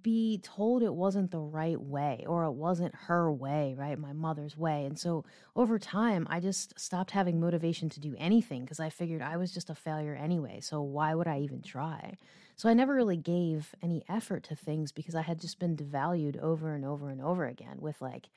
be 0.00 0.38
told 0.44 0.84
it 0.84 0.94
wasn't 0.94 1.32
the 1.32 1.40
right 1.40 1.80
way 1.80 2.24
or 2.28 2.44
it 2.44 2.52
wasn't 2.52 2.94
her 2.94 3.32
way, 3.32 3.74
right? 3.76 3.98
My 3.98 4.12
mother's 4.12 4.56
way. 4.56 4.86
And 4.86 4.96
so 4.96 5.24
over 5.56 5.76
time, 5.78 6.26
I 6.30 6.38
just 6.38 6.78
stopped 6.78 7.10
having 7.10 7.40
motivation 7.40 7.88
to 7.90 8.00
do 8.00 8.14
anything 8.16 8.62
because 8.62 8.78
I 8.78 8.90
figured 8.90 9.22
I 9.22 9.36
was 9.36 9.52
just 9.52 9.70
a 9.70 9.74
failure 9.74 10.14
anyway. 10.14 10.60
So 10.60 10.80
why 10.82 11.14
would 11.14 11.26
I 11.26 11.40
even 11.40 11.62
try? 11.62 12.16
So 12.54 12.68
I 12.68 12.74
never 12.74 12.94
really 12.94 13.16
gave 13.16 13.74
any 13.82 14.04
effort 14.08 14.44
to 14.44 14.54
things 14.54 14.92
because 14.92 15.16
I 15.16 15.22
had 15.22 15.40
just 15.40 15.58
been 15.58 15.76
devalued 15.76 16.38
over 16.38 16.74
and 16.74 16.84
over 16.84 17.10
and 17.10 17.20
over 17.20 17.44
again 17.44 17.78
with 17.80 18.00
like 18.00 18.28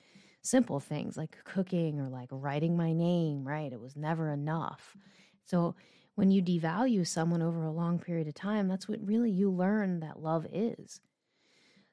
simple 0.45 0.79
things 0.79 1.17
like 1.17 1.37
cooking 1.43 1.99
or 1.99 2.09
like 2.09 2.29
writing 2.31 2.77
my 2.77 2.93
name, 2.93 3.47
right? 3.47 3.71
It 3.71 3.79
was 3.79 3.95
never 3.95 4.31
enough. 4.31 4.95
So 5.45 5.75
when 6.15 6.31
you 6.31 6.41
devalue 6.41 7.05
someone 7.05 7.41
over 7.41 7.63
a 7.63 7.71
long 7.71 7.99
period 7.99 8.27
of 8.27 8.33
time, 8.35 8.67
that's 8.67 8.87
what 8.87 9.05
really 9.05 9.31
you 9.31 9.49
learn 9.51 9.99
that 9.99 10.21
love 10.21 10.45
is. 10.51 11.01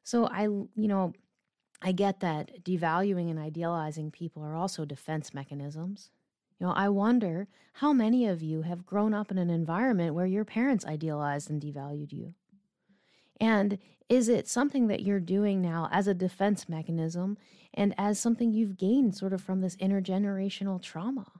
So 0.04 0.26
I, 0.26 0.42
you 0.44 0.68
know, 0.76 1.12
I 1.80 1.92
get 1.92 2.20
that 2.20 2.64
devaluing 2.64 3.30
and 3.30 3.38
idealizing 3.38 4.10
people 4.10 4.42
are 4.44 4.54
also 4.54 4.84
defense 4.84 5.34
mechanisms. 5.34 6.10
You 6.58 6.66
know, 6.66 6.72
I 6.72 6.88
wonder 6.88 7.48
how 7.74 7.92
many 7.92 8.26
of 8.26 8.42
you 8.42 8.62
have 8.62 8.86
grown 8.86 9.14
up 9.14 9.30
in 9.30 9.38
an 9.38 9.50
environment 9.50 10.14
where 10.14 10.26
your 10.26 10.44
parents 10.44 10.86
idealized 10.86 11.50
and 11.50 11.60
devalued 11.60 12.12
you? 12.12 12.34
And 13.40 13.78
is 14.12 14.28
it 14.28 14.46
something 14.46 14.88
that 14.88 15.00
you're 15.00 15.20
doing 15.20 15.62
now 15.62 15.88
as 15.90 16.06
a 16.06 16.12
defense 16.12 16.68
mechanism 16.68 17.38
and 17.72 17.94
as 17.96 18.18
something 18.18 18.52
you've 18.52 18.76
gained 18.76 19.16
sort 19.16 19.32
of 19.32 19.40
from 19.40 19.62
this 19.62 19.76
intergenerational 19.76 20.82
trauma? 20.82 21.32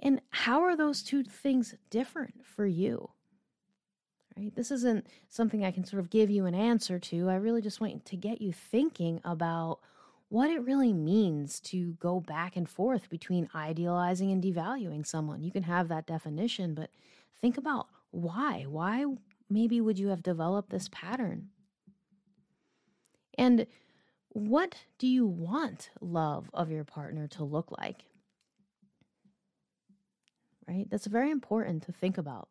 And 0.00 0.20
how 0.30 0.62
are 0.62 0.76
those 0.76 1.00
two 1.00 1.22
things 1.22 1.76
different 1.90 2.44
for 2.44 2.66
you? 2.66 3.10
right? 4.36 4.52
This 4.52 4.72
isn't 4.72 5.06
something 5.28 5.64
I 5.64 5.70
can 5.70 5.84
sort 5.84 6.00
of 6.00 6.10
give 6.10 6.28
you 6.28 6.46
an 6.46 6.56
answer 6.56 6.98
to. 6.98 7.30
I 7.30 7.36
really 7.36 7.62
just 7.62 7.80
want 7.80 8.04
to 8.04 8.16
get 8.16 8.40
you 8.40 8.52
thinking 8.52 9.20
about 9.24 9.78
what 10.28 10.50
it 10.50 10.64
really 10.64 10.92
means 10.92 11.60
to 11.60 11.92
go 12.00 12.18
back 12.18 12.56
and 12.56 12.68
forth 12.68 13.08
between 13.08 13.48
idealizing 13.54 14.32
and 14.32 14.42
devaluing 14.42 15.06
someone. 15.06 15.44
You 15.44 15.52
can 15.52 15.62
have 15.62 15.86
that 15.86 16.06
definition, 16.06 16.74
but 16.74 16.90
think 17.40 17.58
about 17.58 17.86
why. 18.10 18.64
Why 18.68 19.04
maybe 19.48 19.80
would 19.80 19.98
you 19.98 20.08
have 20.08 20.22
developed 20.22 20.70
this 20.70 20.88
pattern? 20.90 21.48
And 23.36 23.66
what 24.30 24.74
do 24.98 25.06
you 25.06 25.26
want 25.26 25.90
love 26.00 26.50
of 26.52 26.70
your 26.70 26.84
partner 26.84 27.28
to 27.28 27.44
look 27.44 27.70
like? 27.78 28.04
Right? 30.68 30.86
That's 30.90 31.06
very 31.06 31.30
important 31.30 31.84
to 31.84 31.92
think 31.92 32.18
about. 32.18 32.48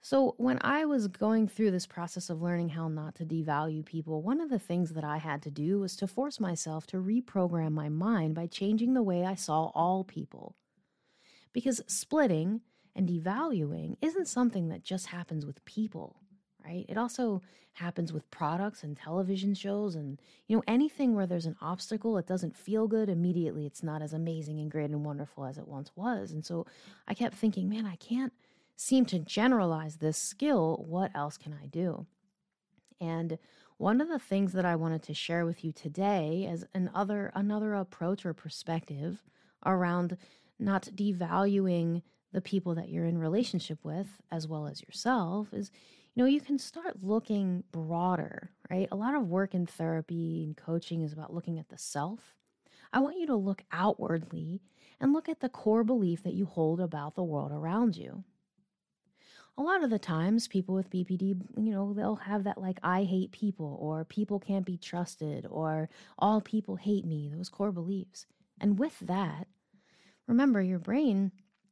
So, 0.00 0.34
when 0.36 0.58
I 0.60 0.84
was 0.84 1.08
going 1.08 1.48
through 1.48 1.70
this 1.70 1.86
process 1.86 2.28
of 2.28 2.42
learning 2.42 2.68
how 2.68 2.88
not 2.88 3.14
to 3.14 3.24
devalue 3.24 3.82
people, 3.82 4.20
one 4.20 4.42
of 4.42 4.50
the 4.50 4.58
things 4.58 4.90
that 4.90 5.04
I 5.04 5.16
had 5.16 5.40
to 5.44 5.50
do 5.50 5.80
was 5.80 5.96
to 5.96 6.06
force 6.06 6.38
myself 6.38 6.86
to 6.88 6.98
reprogram 6.98 7.72
my 7.72 7.88
mind 7.88 8.34
by 8.34 8.46
changing 8.46 8.92
the 8.92 9.02
way 9.02 9.24
I 9.24 9.34
saw 9.34 9.70
all 9.74 10.04
people. 10.04 10.56
Because 11.54 11.80
splitting 11.86 12.60
and 12.94 13.08
devaluing 13.08 13.96
isn't 14.00 14.28
something 14.28 14.68
that 14.68 14.84
just 14.84 15.06
happens 15.06 15.44
with 15.44 15.64
people, 15.64 16.16
right? 16.64 16.84
It 16.88 16.96
also 16.96 17.42
happens 17.74 18.12
with 18.12 18.30
products 18.30 18.84
and 18.84 18.96
television 18.96 19.52
shows 19.52 19.96
and 19.96 20.20
you 20.46 20.56
know 20.56 20.62
anything 20.68 21.14
where 21.14 21.26
there's 21.26 21.46
an 21.46 21.56
obstacle 21.60 22.16
it 22.16 22.26
doesn't 22.26 22.56
feel 22.56 22.86
good 22.86 23.08
immediately 23.08 23.66
it's 23.66 23.82
not 23.82 24.00
as 24.00 24.12
amazing 24.12 24.60
and 24.60 24.70
great 24.70 24.90
and 24.90 25.04
wonderful 25.04 25.44
as 25.44 25.58
it 25.58 25.66
once 25.66 25.90
was. 25.96 26.30
And 26.30 26.44
so 26.44 26.66
I 27.08 27.14
kept 27.14 27.34
thinking, 27.34 27.68
man, 27.68 27.84
I 27.84 27.96
can't 27.96 28.32
seem 28.76 29.04
to 29.06 29.18
generalize 29.18 29.96
this 29.96 30.18
skill, 30.18 30.84
what 30.88 31.10
else 31.14 31.36
can 31.36 31.56
I 31.60 31.66
do? 31.66 32.06
And 33.00 33.38
one 33.76 34.00
of 34.00 34.08
the 34.08 34.18
things 34.18 34.52
that 34.52 34.64
I 34.64 34.76
wanted 34.76 35.02
to 35.04 35.14
share 35.14 35.44
with 35.44 35.64
you 35.64 35.72
today 35.72 36.48
as 36.50 36.64
another 36.74 37.32
another 37.34 37.74
approach 37.74 38.24
or 38.24 38.32
perspective 38.32 39.22
around 39.66 40.16
not 40.58 40.88
devaluing 40.94 42.02
the 42.34 42.42
people 42.42 42.74
that 42.74 42.90
you're 42.90 43.06
in 43.06 43.16
relationship 43.16 43.78
with 43.82 44.20
as 44.30 44.46
well 44.46 44.66
as 44.66 44.82
yourself 44.82 45.48
is 45.52 45.70
you 46.14 46.22
know 46.22 46.28
you 46.28 46.40
can 46.40 46.58
start 46.58 47.02
looking 47.02 47.64
broader 47.72 48.50
right? 48.70 48.88
A 48.90 48.96
lot 48.96 49.14
of 49.14 49.28
work 49.28 49.54
in 49.54 49.66
therapy 49.66 50.42
and 50.44 50.56
coaching 50.56 51.02
is 51.02 51.12
about 51.12 51.32
looking 51.32 51.58
at 51.58 51.68
the 51.68 51.78
self. 51.78 52.34
I 52.92 53.00
want 53.00 53.18
you 53.18 53.26
to 53.26 53.36
look 53.36 53.62
outwardly 53.72 54.62
and 55.00 55.12
look 55.12 55.28
at 55.28 55.40
the 55.40 55.48
core 55.48 55.84
belief 55.84 56.22
that 56.22 56.34
you 56.34 56.46
hold 56.46 56.80
about 56.80 57.14
the 57.14 57.24
world 57.24 57.52
around 57.52 57.96
you. 57.96 58.24
A 59.56 59.62
lot 59.62 59.84
of 59.84 59.90
the 59.90 59.98
times 59.98 60.48
people 60.48 60.74
with 60.74 60.90
BPD, 60.90 61.40
you 61.56 61.72
know, 61.72 61.92
they'll 61.92 62.16
have 62.16 62.44
that 62.44 62.60
like, 62.60 62.78
I 62.82 63.04
hate 63.04 63.30
people, 63.30 63.78
or 63.80 64.04
people 64.04 64.40
can't 64.40 64.64
be 64.64 64.76
trusted, 64.76 65.46
or 65.48 65.88
all 66.18 66.40
people 66.40 66.74
hate 66.74 67.04
me, 67.04 67.30
those 67.32 67.48
core 67.48 67.70
beliefs. 67.70 68.26
And 68.60 68.78
with 68.80 68.98
that, 69.00 69.46
remember 70.26 70.60
your 70.60 70.80
brain, 70.80 71.30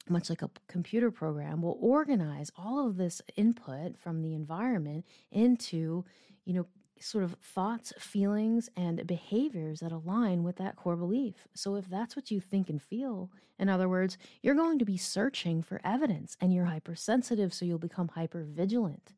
much 0.09 0.31
like 0.31 0.43
a 0.43 0.51
computer 0.69 1.11
program, 1.11 1.63
will 1.63 1.79
organize 1.81 2.51
all 2.57 2.87
of 2.87 2.97
this 2.97 3.21
input 3.37 3.99
from 3.99 4.23
the 4.23 4.35
environment 4.35 5.05
into, 5.31 6.05
you 6.45 6.55
know, 6.55 6.67
sort 7.01 7.25
of 7.25 7.37
thoughts, 7.43 7.93
feelings, 7.99 8.69
and 8.77 9.07
behaviors 9.07 9.81
that 9.81 9.93
align 9.93 10.45
with 10.45 10.57
that 10.57 10.77
core 10.77 10.97
belief. 10.97 11.49
So, 11.55 11.75
if 11.77 11.89
that's 11.89 12.15
what 12.17 12.31
you 12.31 12.41
think 12.41 12.71
and 12.71 12.81
feel, 12.81 13.31
in 13.59 13.69
other 13.69 13.89
words, 13.89 14.19
you're 14.43 14.55
going 14.55 14.79
to 14.79 14.85
be 14.85 14.97
searching 14.97 15.63
for 15.63 15.81
evidence 15.85 16.37
and 16.41 16.53
you're 16.53 16.67
hypersensitive, 16.67 17.53
so 17.53 17.65
you'll 17.65 17.79
become 17.79 18.09
hyper 18.09 18.45
vigilant 18.45 19.13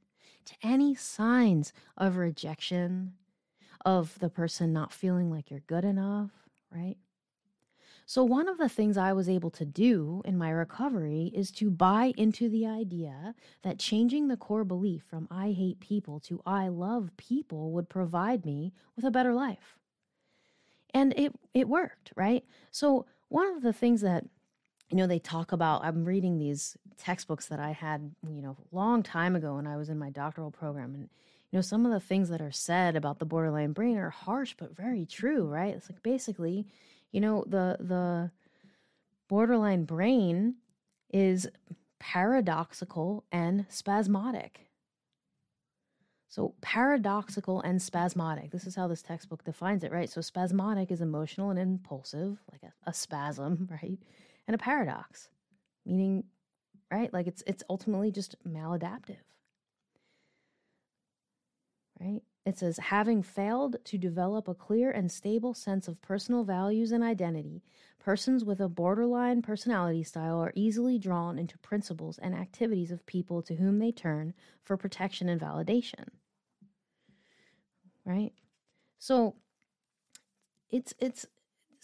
to 0.46 0.54
any 0.62 0.94
signs 0.94 1.72
of 1.96 2.16
rejection, 2.16 3.14
of 3.84 4.18
the 4.18 4.28
person 4.28 4.72
not 4.72 4.92
feeling 4.92 5.30
like 5.30 5.50
you're 5.50 5.60
good 5.60 5.84
enough, 5.84 6.30
right? 6.70 6.96
So, 8.06 8.22
one 8.22 8.48
of 8.48 8.58
the 8.58 8.68
things 8.68 8.98
I 8.98 9.14
was 9.14 9.28
able 9.28 9.50
to 9.52 9.64
do 9.64 10.20
in 10.24 10.36
my 10.36 10.50
recovery 10.50 11.32
is 11.34 11.50
to 11.52 11.70
buy 11.70 12.12
into 12.16 12.48
the 12.48 12.66
idea 12.66 13.34
that 13.62 13.78
changing 13.78 14.28
the 14.28 14.36
core 14.36 14.64
belief 14.64 15.04
from 15.08 15.26
I 15.30 15.52
hate 15.52 15.80
people 15.80 16.20
to 16.20 16.42
I 16.44 16.68
love 16.68 17.10
people 17.16 17.72
would 17.72 17.88
provide 17.88 18.44
me 18.44 18.72
with 18.94 19.04
a 19.04 19.10
better 19.10 19.32
life. 19.32 19.78
And 20.92 21.12
it, 21.16 21.32
it 21.54 21.68
worked, 21.68 22.12
right? 22.14 22.44
So, 22.70 23.06
one 23.28 23.48
of 23.56 23.62
the 23.62 23.72
things 23.72 24.02
that 24.02 24.24
you 24.90 24.98
know 24.98 25.06
they 25.06 25.18
talk 25.18 25.50
about 25.50 25.84
i'm 25.84 26.04
reading 26.04 26.38
these 26.38 26.76
textbooks 26.98 27.46
that 27.46 27.58
i 27.58 27.72
had 27.72 28.12
you 28.28 28.42
know 28.42 28.56
a 28.70 28.76
long 28.76 29.02
time 29.02 29.34
ago 29.34 29.56
when 29.56 29.66
i 29.66 29.76
was 29.76 29.88
in 29.88 29.98
my 29.98 30.10
doctoral 30.10 30.50
program 30.50 30.94
and 30.94 31.08
you 31.50 31.56
know 31.56 31.62
some 31.62 31.86
of 31.86 31.90
the 31.90 32.00
things 32.00 32.28
that 32.28 32.42
are 32.42 32.52
said 32.52 32.94
about 32.94 33.18
the 33.18 33.24
borderline 33.24 33.72
brain 33.72 33.96
are 33.96 34.10
harsh 34.10 34.54
but 34.58 34.76
very 34.76 35.06
true 35.06 35.46
right 35.46 35.74
it's 35.74 35.90
like 35.90 36.02
basically 36.02 36.66
you 37.14 37.20
know 37.20 37.44
the 37.46 37.76
the 37.78 38.30
borderline 39.28 39.84
brain 39.84 40.56
is 41.12 41.48
paradoxical 42.00 43.24
and 43.30 43.66
spasmodic. 43.68 44.66
So 46.26 46.54
paradoxical 46.60 47.60
and 47.60 47.80
spasmodic 47.80 48.50
this 48.50 48.66
is 48.66 48.74
how 48.74 48.88
this 48.88 49.00
textbook 49.00 49.44
defines 49.44 49.84
it 49.84 49.92
right? 49.92 50.10
So 50.10 50.20
spasmodic 50.20 50.90
is 50.90 51.00
emotional 51.00 51.50
and 51.50 51.58
impulsive 51.58 52.42
like 52.50 52.64
a, 52.64 52.90
a 52.90 52.92
spasm 52.92 53.68
right? 53.82 53.98
And 54.48 54.54
a 54.56 54.58
paradox 54.58 55.28
meaning 55.86 56.24
right? 56.90 57.12
Like 57.14 57.28
it's 57.28 57.44
it's 57.46 57.62
ultimately 57.70 58.10
just 58.10 58.34
maladaptive 58.44 59.22
right 62.00 62.22
it 62.46 62.58
says, 62.58 62.76
having 62.78 63.22
failed 63.22 63.76
to 63.84 63.96
develop 63.96 64.48
a 64.48 64.54
clear 64.54 64.90
and 64.90 65.10
stable 65.10 65.54
sense 65.54 65.88
of 65.88 66.02
personal 66.02 66.44
values 66.44 66.92
and 66.92 67.02
identity, 67.02 67.62
persons 67.98 68.44
with 68.44 68.60
a 68.60 68.68
borderline 68.68 69.40
personality 69.40 70.02
style 70.02 70.38
are 70.40 70.52
easily 70.54 70.98
drawn 70.98 71.38
into 71.38 71.56
principles 71.58 72.18
and 72.18 72.34
activities 72.34 72.90
of 72.90 73.06
people 73.06 73.40
to 73.42 73.54
whom 73.54 73.78
they 73.78 73.90
turn 73.90 74.34
for 74.62 74.76
protection 74.76 75.28
and 75.30 75.40
validation. 75.40 76.04
Right? 78.04 78.32
So 78.98 79.36
it's 80.70 80.92
it's 80.98 81.26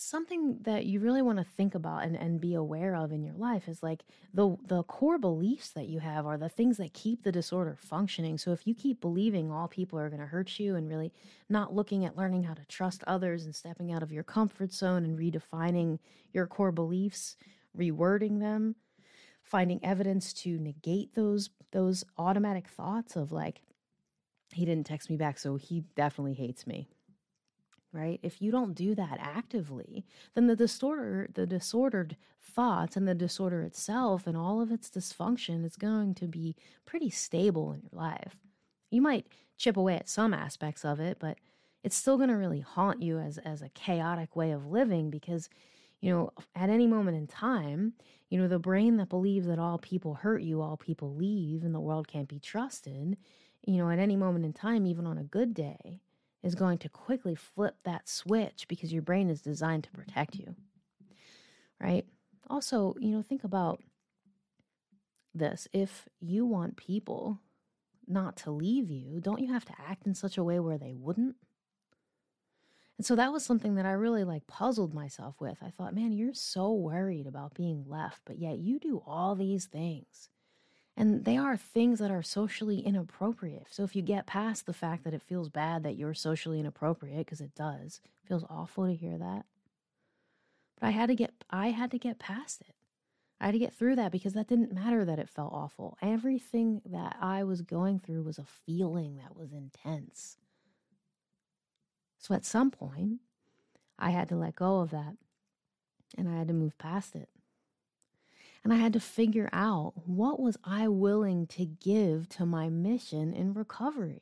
something 0.00 0.58
that 0.62 0.86
you 0.86 1.00
really 1.00 1.22
want 1.22 1.38
to 1.38 1.44
think 1.44 1.74
about 1.74 2.04
and, 2.04 2.16
and 2.16 2.40
be 2.40 2.54
aware 2.54 2.94
of 2.96 3.12
in 3.12 3.22
your 3.22 3.34
life 3.34 3.68
is 3.68 3.82
like 3.82 4.02
the 4.32 4.56
the 4.66 4.82
core 4.84 5.18
beliefs 5.18 5.70
that 5.70 5.88
you 5.88 6.00
have 6.00 6.26
are 6.26 6.38
the 6.38 6.48
things 6.48 6.78
that 6.78 6.94
keep 6.94 7.22
the 7.22 7.32
disorder 7.32 7.76
functioning. 7.78 8.38
So 8.38 8.52
if 8.52 8.66
you 8.66 8.74
keep 8.74 9.00
believing 9.00 9.50
all 9.50 9.68
people 9.68 9.98
are 9.98 10.08
going 10.08 10.20
to 10.20 10.26
hurt 10.26 10.58
you 10.58 10.76
and 10.76 10.88
really 10.88 11.12
not 11.48 11.74
looking 11.74 12.04
at 12.04 12.16
learning 12.16 12.44
how 12.44 12.54
to 12.54 12.64
trust 12.66 13.04
others 13.06 13.44
and 13.44 13.54
stepping 13.54 13.92
out 13.92 14.02
of 14.02 14.12
your 14.12 14.24
comfort 14.24 14.72
zone 14.72 15.04
and 15.04 15.18
redefining 15.18 15.98
your 16.32 16.46
core 16.46 16.72
beliefs 16.72 17.36
rewording 17.76 18.40
them 18.40 18.74
finding 19.42 19.84
evidence 19.84 20.32
to 20.32 20.58
negate 20.58 21.14
those 21.14 21.50
those 21.72 22.04
automatic 22.18 22.68
thoughts 22.68 23.16
of 23.16 23.32
like 23.32 23.62
he 24.52 24.64
didn't 24.64 24.86
text 24.86 25.08
me 25.10 25.16
back 25.16 25.38
so 25.38 25.56
he 25.56 25.84
definitely 25.94 26.34
hates 26.34 26.66
me 26.66 26.88
right? 27.92 28.20
If 28.22 28.40
you 28.40 28.50
don't 28.50 28.74
do 28.74 28.94
that 28.94 29.18
actively 29.20 30.04
then 30.34 30.46
the 30.46 30.56
disorder 30.56 31.28
the 31.34 31.46
disordered 31.46 32.16
thoughts 32.40 32.96
and 32.96 33.06
the 33.06 33.14
disorder 33.14 33.62
itself 33.62 34.26
and 34.26 34.36
all 34.36 34.60
of 34.60 34.70
its 34.70 34.90
dysfunction 34.90 35.64
is 35.64 35.76
going 35.76 36.14
to 36.14 36.26
be 36.26 36.56
pretty 36.86 37.10
stable 37.10 37.72
in 37.72 37.82
your 37.82 38.00
life. 38.00 38.36
You 38.90 39.02
might 39.02 39.26
chip 39.56 39.76
away 39.76 39.96
at 39.96 40.08
some 40.08 40.34
aspects 40.34 40.84
of 40.84 41.00
it 41.00 41.18
but 41.20 41.38
it's 41.82 41.96
still 41.96 42.16
going 42.16 42.28
to 42.28 42.34
really 42.34 42.60
haunt 42.60 43.02
you 43.02 43.18
as 43.18 43.38
as 43.38 43.62
a 43.62 43.68
chaotic 43.70 44.36
way 44.36 44.50
of 44.50 44.66
living 44.66 45.10
because 45.10 45.48
you 46.00 46.10
know 46.10 46.32
at 46.54 46.70
any 46.70 46.86
moment 46.86 47.16
in 47.16 47.26
time 47.26 47.92
you 48.28 48.38
know 48.38 48.48
the 48.48 48.58
brain 48.58 48.96
that 48.96 49.08
believes 49.08 49.46
that 49.46 49.58
all 49.58 49.78
people 49.78 50.14
hurt 50.14 50.42
you 50.42 50.60
all 50.60 50.76
people 50.76 51.14
leave 51.14 51.62
and 51.62 51.74
the 51.74 51.80
world 51.80 52.08
can't 52.08 52.28
be 52.28 52.38
trusted 52.38 53.16
you 53.66 53.76
know 53.76 53.90
at 53.90 53.98
any 53.98 54.16
moment 54.16 54.44
in 54.44 54.52
time 54.52 54.86
even 54.86 55.06
on 55.06 55.18
a 55.18 55.24
good 55.24 55.54
day 55.54 56.00
is 56.42 56.54
going 56.54 56.78
to 56.78 56.88
quickly 56.88 57.34
flip 57.34 57.76
that 57.84 58.08
switch 58.08 58.66
because 58.68 58.92
your 58.92 59.02
brain 59.02 59.28
is 59.28 59.42
designed 59.42 59.84
to 59.84 59.90
protect 59.90 60.34
you 60.34 60.54
right 61.80 62.06
also 62.48 62.94
you 62.98 63.10
know 63.10 63.22
think 63.22 63.44
about 63.44 63.80
this 65.34 65.68
if 65.72 66.08
you 66.20 66.44
want 66.44 66.76
people 66.76 67.40
not 68.08 68.36
to 68.36 68.50
leave 68.50 68.90
you 68.90 69.20
don't 69.20 69.40
you 69.40 69.52
have 69.52 69.64
to 69.64 69.74
act 69.88 70.06
in 70.06 70.14
such 70.14 70.36
a 70.36 70.44
way 70.44 70.58
where 70.58 70.78
they 70.78 70.94
wouldn't 70.94 71.36
and 73.00 73.06
so 73.06 73.16
that 73.16 73.32
was 73.32 73.42
something 73.42 73.76
that 73.76 73.86
I 73.86 73.92
really 73.92 74.24
like 74.24 74.46
puzzled 74.46 74.92
myself 74.92 75.40
with. 75.40 75.56
I 75.62 75.70
thought, 75.70 75.94
man, 75.94 76.12
you're 76.12 76.34
so 76.34 76.74
worried 76.74 77.26
about 77.26 77.54
being 77.54 77.86
left, 77.88 78.20
but 78.26 78.38
yet 78.38 78.58
you 78.58 78.78
do 78.78 79.02
all 79.06 79.34
these 79.34 79.64
things. 79.64 80.28
And 81.00 81.24
they 81.24 81.38
are 81.38 81.56
things 81.56 81.98
that 82.00 82.10
are 82.10 82.22
socially 82.22 82.80
inappropriate. 82.80 83.68
So 83.70 83.84
if 83.84 83.96
you 83.96 84.02
get 84.02 84.26
past 84.26 84.66
the 84.66 84.74
fact 84.74 85.02
that 85.04 85.14
it 85.14 85.22
feels 85.22 85.48
bad 85.48 85.82
that 85.82 85.96
you're 85.96 86.12
socially 86.12 86.60
inappropriate, 86.60 87.24
because 87.24 87.40
it 87.40 87.54
does, 87.54 88.02
it 88.04 88.28
feels 88.28 88.44
awful 88.50 88.84
to 88.84 88.94
hear 88.94 89.16
that. 89.16 89.46
But 90.78 90.88
I 90.88 90.90
had 90.90 91.06
to 91.06 91.14
get 91.14 91.32
I 91.48 91.70
had 91.70 91.90
to 91.92 91.98
get 91.98 92.18
past 92.18 92.60
it. 92.60 92.74
I 93.40 93.46
had 93.46 93.52
to 93.52 93.58
get 93.58 93.72
through 93.72 93.96
that 93.96 94.12
because 94.12 94.34
that 94.34 94.48
didn't 94.48 94.74
matter 94.74 95.06
that 95.06 95.18
it 95.18 95.30
felt 95.30 95.54
awful. 95.54 95.96
Everything 96.02 96.82
that 96.84 97.16
I 97.18 97.44
was 97.44 97.62
going 97.62 98.00
through 98.00 98.24
was 98.24 98.36
a 98.36 98.44
feeling 98.44 99.16
that 99.16 99.34
was 99.34 99.54
intense. 99.54 100.36
So 102.18 102.34
at 102.34 102.44
some 102.44 102.70
point, 102.70 103.20
I 103.98 104.10
had 104.10 104.28
to 104.28 104.36
let 104.36 104.54
go 104.54 104.80
of 104.80 104.90
that 104.90 105.14
and 106.18 106.28
I 106.28 106.36
had 106.36 106.48
to 106.48 106.54
move 106.54 106.76
past 106.76 107.16
it. 107.16 107.30
And 108.62 108.72
I 108.72 108.76
had 108.76 108.92
to 108.92 109.00
figure 109.00 109.48
out 109.52 109.94
what 110.06 110.38
was 110.38 110.58
I 110.64 110.88
willing 110.88 111.46
to 111.48 111.64
give 111.64 112.28
to 112.30 112.44
my 112.44 112.68
mission 112.68 113.32
in 113.32 113.54
recovery. 113.54 114.20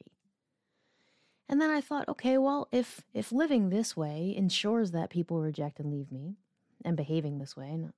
And 1.49 1.61
then 1.61 1.71
I 1.71 1.81
thought, 1.81 2.09
okay, 2.09 2.39
well, 2.39 2.69
if 2.71 3.03
if 3.15 3.33
living 3.33 3.71
this 3.71 3.97
way 3.97 4.35
ensures 4.37 4.91
that 4.93 5.11
people 5.11 5.41
reject 5.41 5.81
and 5.81 5.91
leave 5.91 6.13
me 6.13 6.37
and 6.85 6.97
behaving 6.97 7.39
this 7.39 7.57
way, 7.57 7.77
not, 7.77 7.95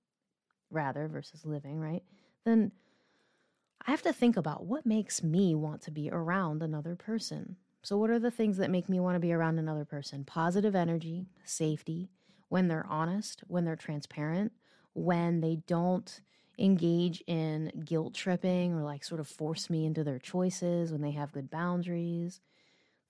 rather 0.70 1.08
versus 1.08 1.44
living, 1.44 1.80
right? 1.80 2.02
Then 2.44 2.72
I 3.86 3.90
have 3.90 4.02
to 4.02 4.12
think 4.12 4.36
about 4.36 4.64
what 4.64 4.86
makes 4.86 5.22
me 5.22 5.54
want 5.54 5.82
to 5.82 5.90
be 5.90 6.10
around 6.10 6.62
another 6.62 6.94
person. 6.94 7.56
So, 7.82 7.96
what 7.96 8.10
are 8.10 8.18
the 8.18 8.30
things 8.30 8.58
that 8.58 8.70
make 8.70 8.88
me 8.88 9.00
want 9.00 9.16
to 9.16 9.20
be 9.20 9.32
around 9.32 9.58
another 9.58 9.84
person? 9.84 10.24
Positive 10.24 10.74
energy, 10.74 11.26
safety, 11.44 12.10
when 12.48 12.68
they're 12.68 12.86
honest, 12.88 13.42
when 13.46 13.64
they're 13.64 13.76
transparent, 13.76 14.52
when 15.00 15.40
they 15.40 15.56
don't 15.66 16.20
engage 16.58 17.22
in 17.26 17.72
guilt 17.84 18.14
tripping 18.14 18.74
or 18.74 18.82
like 18.82 19.02
sort 19.02 19.20
of 19.20 19.26
force 19.26 19.70
me 19.70 19.86
into 19.86 20.04
their 20.04 20.18
choices, 20.18 20.92
when 20.92 21.00
they 21.00 21.12
have 21.12 21.32
good 21.32 21.50
boundaries. 21.50 22.40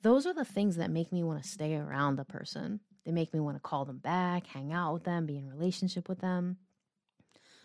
Those 0.02 0.24
are 0.24 0.32
the 0.32 0.44
things 0.44 0.76
that 0.76 0.90
make 0.90 1.12
me 1.12 1.22
want 1.22 1.42
to 1.42 1.48
stay 1.48 1.76
around 1.76 2.16
the 2.16 2.24
person. 2.24 2.80
They 3.04 3.12
make 3.12 3.34
me 3.34 3.40
want 3.40 3.56
to 3.56 3.60
call 3.60 3.84
them 3.84 3.98
back, 3.98 4.46
hang 4.46 4.72
out 4.72 4.94
with 4.94 5.04
them, 5.04 5.26
be 5.26 5.36
in 5.36 5.48
relationship 5.48 6.08
with 6.08 6.20
them. 6.20 6.58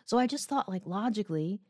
So 0.05 0.17
I 0.17 0.27
just 0.27 0.49
thought, 0.49 0.69
like, 0.69 0.83
logically, 0.85 1.61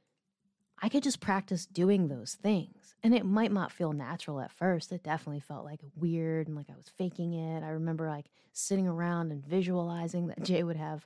I 0.82 0.90
could 0.90 1.04
just 1.04 1.20
practice 1.20 1.66
doing 1.66 2.08
those 2.08 2.36
things. 2.36 2.96
And 3.04 3.14
it 3.14 3.26
might 3.26 3.52
not 3.52 3.72
feel 3.72 3.94
natural 3.94 4.40
at 4.42 4.52
first. 4.52 4.92
It 4.92 5.04
definitely 5.04 5.40
felt 5.40 5.66
like 5.66 5.80
weird 5.96 6.48
and 6.48 6.56
like 6.56 6.70
I 6.70 6.76
was 6.76 6.90
faking 6.98 7.34
it. 7.34 7.64
I 7.64 7.70
remember 7.70 8.10
like 8.10 8.26
sitting 8.52 8.88
around 8.88 9.32
and 9.32 9.46
visualizing 9.46 10.28
that 10.28 10.44
Jay 10.44 10.64
would 10.64 10.76
have 10.76 11.06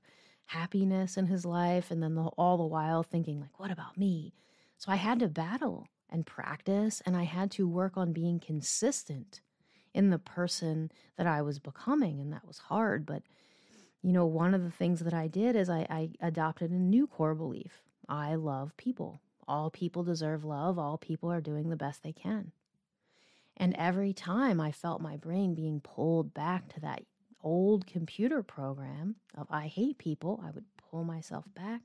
happiness 0.49 1.15
in 1.15 1.27
his 1.27 1.45
life 1.45 1.91
and 1.91 2.01
then 2.01 2.15
the, 2.15 2.23
all 2.23 2.57
the 2.57 2.63
while 2.63 3.03
thinking 3.03 3.39
like 3.39 3.59
what 3.59 3.69
about 3.69 3.97
me? 3.97 4.33
So 4.77 4.91
I 4.91 4.95
had 4.95 5.19
to 5.19 5.27
battle 5.27 5.87
and 6.09 6.25
practice 6.25 7.03
and 7.05 7.15
I 7.15 7.23
had 7.23 7.51
to 7.51 7.67
work 7.67 7.97
on 7.97 8.13
being 8.13 8.39
consistent 8.39 9.41
in 9.93 10.09
the 10.09 10.17
person 10.17 10.91
that 11.17 11.27
I 11.27 11.43
was 11.43 11.59
becoming 11.59 12.19
and 12.19 12.33
that 12.33 12.47
was 12.47 12.57
hard, 12.57 13.05
but 13.05 13.21
you 14.01 14.11
know, 14.11 14.25
one 14.25 14.55
of 14.55 14.63
the 14.63 14.71
things 14.71 15.01
that 15.01 15.13
I 15.13 15.27
did 15.27 15.55
is 15.55 15.69
I, 15.69 15.85
I 15.87 16.09
adopted 16.19 16.71
a 16.71 16.75
new 16.75 17.05
core 17.05 17.35
belief. 17.35 17.83
I 18.07 18.33
love 18.33 18.75
people. 18.75 19.21
All 19.47 19.69
people 19.69 20.03
deserve 20.03 20.43
love. 20.43 20.79
All 20.79 20.97
people 20.97 21.31
are 21.31 21.41
doing 21.41 21.69
the 21.69 21.75
best 21.75 22.01
they 22.01 22.13
can. 22.13 22.53
And 23.55 23.75
every 23.77 24.13
time 24.13 24.59
I 24.59 24.71
felt 24.71 25.01
my 25.01 25.17
brain 25.17 25.53
being 25.53 25.79
pulled 25.79 26.33
back 26.33 26.73
to 26.73 26.79
that 26.79 27.03
old 27.41 27.87
computer 27.87 28.43
program 28.43 29.15
of 29.37 29.47
I 29.49 29.67
hate 29.67 29.97
people, 29.97 30.41
I 30.45 30.51
would 30.51 30.65
pull 30.89 31.03
myself 31.03 31.45
back 31.55 31.81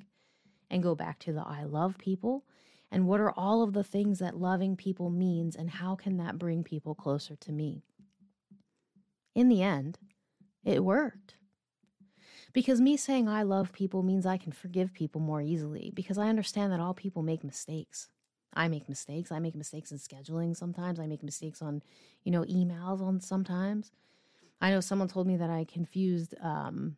and 0.70 0.82
go 0.82 0.94
back 0.94 1.18
to 1.20 1.32
the 1.32 1.42
I 1.42 1.64
love 1.64 1.98
people. 1.98 2.44
And 2.90 3.06
what 3.06 3.20
are 3.20 3.32
all 3.32 3.62
of 3.62 3.72
the 3.72 3.84
things 3.84 4.18
that 4.20 4.36
loving 4.38 4.76
people 4.76 5.10
means, 5.10 5.56
and 5.56 5.68
how 5.68 5.96
can 5.96 6.16
that 6.18 6.38
bring 6.38 6.62
people 6.62 6.94
closer 6.94 7.34
to 7.36 7.52
me? 7.52 7.82
In 9.34 9.48
the 9.48 9.62
end, 9.62 9.98
it 10.64 10.84
worked. 10.84 11.34
Because 12.52 12.80
me 12.80 12.96
saying 12.96 13.28
I 13.28 13.42
love 13.42 13.72
people 13.72 14.04
means 14.04 14.24
I 14.24 14.36
can 14.36 14.52
forgive 14.52 14.94
people 14.94 15.20
more 15.20 15.42
easily 15.42 15.90
because 15.92 16.18
I 16.18 16.28
understand 16.28 16.72
that 16.72 16.78
all 16.78 16.94
people 16.94 17.22
make 17.22 17.42
mistakes. 17.42 18.08
I 18.54 18.68
make 18.68 18.88
mistakes. 18.88 19.32
I 19.32 19.40
make 19.40 19.56
mistakes 19.56 19.90
in 19.90 19.98
scheduling 19.98 20.56
sometimes. 20.56 21.00
I 21.00 21.08
make 21.08 21.24
mistakes 21.24 21.60
on, 21.60 21.82
you 22.22 22.30
know, 22.30 22.42
emails 22.44 23.00
on 23.00 23.20
sometimes. 23.20 23.90
I 24.60 24.70
know 24.70 24.80
someone 24.80 25.08
told 25.08 25.26
me 25.26 25.36
that 25.36 25.50
I 25.50 25.64
confused 25.64 26.34
um, 26.40 26.96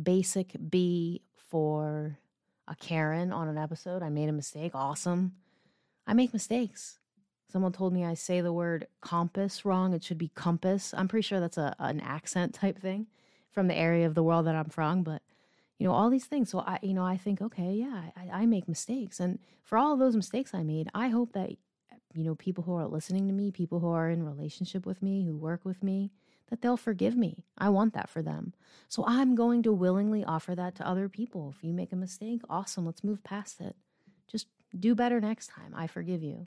basic 0.00 0.54
B 0.68 1.22
for 1.48 2.18
a 2.68 2.74
Karen 2.76 3.32
on 3.32 3.48
an 3.48 3.58
episode. 3.58 4.02
I 4.02 4.08
made 4.08 4.28
a 4.28 4.32
mistake. 4.32 4.72
Awesome. 4.74 5.32
I 6.06 6.14
make 6.14 6.32
mistakes. 6.32 6.98
Someone 7.50 7.72
told 7.72 7.92
me 7.92 8.04
I 8.04 8.14
say 8.14 8.40
the 8.40 8.52
word 8.52 8.86
compass 9.00 9.64
wrong. 9.64 9.92
It 9.92 10.04
should 10.04 10.18
be 10.18 10.30
compass. 10.34 10.94
I'm 10.96 11.08
pretty 11.08 11.26
sure 11.26 11.40
that's 11.40 11.58
a 11.58 11.74
an 11.78 12.00
accent 12.00 12.54
type 12.54 12.78
thing 12.78 13.06
from 13.50 13.66
the 13.66 13.74
area 13.76 14.06
of 14.06 14.14
the 14.14 14.22
world 14.22 14.46
that 14.46 14.54
I'm 14.54 14.68
from, 14.68 15.02
but 15.02 15.22
you 15.78 15.86
know, 15.86 15.92
all 15.92 16.10
these 16.10 16.26
things. 16.26 16.50
So 16.50 16.60
I, 16.60 16.78
you 16.82 16.92
know, 16.92 17.04
I 17.04 17.16
think, 17.16 17.40
okay, 17.40 17.72
yeah, 17.72 18.10
I, 18.14 18.42
I 18.42 18.46
make 18.46 18.68
mistakes. 18.68 19.18
And 19.18 19.38
for 19.64 19.78
all 19.78 19.96
those 19.96 20.14
mistakes 20.14 20.52
I 20.52 20.62
made, 20.62 20.90
I 20.94 21.08
hope 21.08 21.32
that, 21.32 21.50
you 22.12 22.22
know, 22.22 22.34
people 22.34 22.62
who 22.62 22.74
are 22.74 22.86
listening 22.86 23.26
to 23.26 23.32
me, 23.32 23.50
people 23.50 23.80
who 23.80 23.88
are 23.88 24.10
in 24.10 24.22
relationship 24.22 24.84
with 24.84 25.02
me, 25.02 25.24
who 25.24 25.34
work 25.34 25.64
with 25.64 25.82
me, 25.82 26.12
that 26.50 26.60
they'll 26.60 26.76
forgive 26.76 27.16
me. 27.16 27.44
I 27.56 27.68
want 27.70 27.94
that 27.94 28.10
for 28.10 28.22
them. 28.22 28.52
So 28.88 29.04
I'm 29.06 29.34
going 29.34 29.62
to 29.62 29.72
willingly 29.72 30.24
offer 30.24 30.54
that 30.54 30.74
to 30.76 30.86
other 30.86 31.08
people. 31.08 31.54
If 31.56 31.64
you 31.64 31.72
make 31.72 31.92
a 31.92 31.96
mistake, 31.96 32.42
awesome, 32.50 32.84
let's 32.84 33.04
move 33.04 33.24
past 33.24 33.60
it. 33.60 33.76
Just 34.26 34.48
do 34.78 34.94
better 34.94 35.20
next 35.20 35.48
time. 35.48 35.72
I 35.74 35.86
forgive 35.86 36.22
you. 36.22 36.46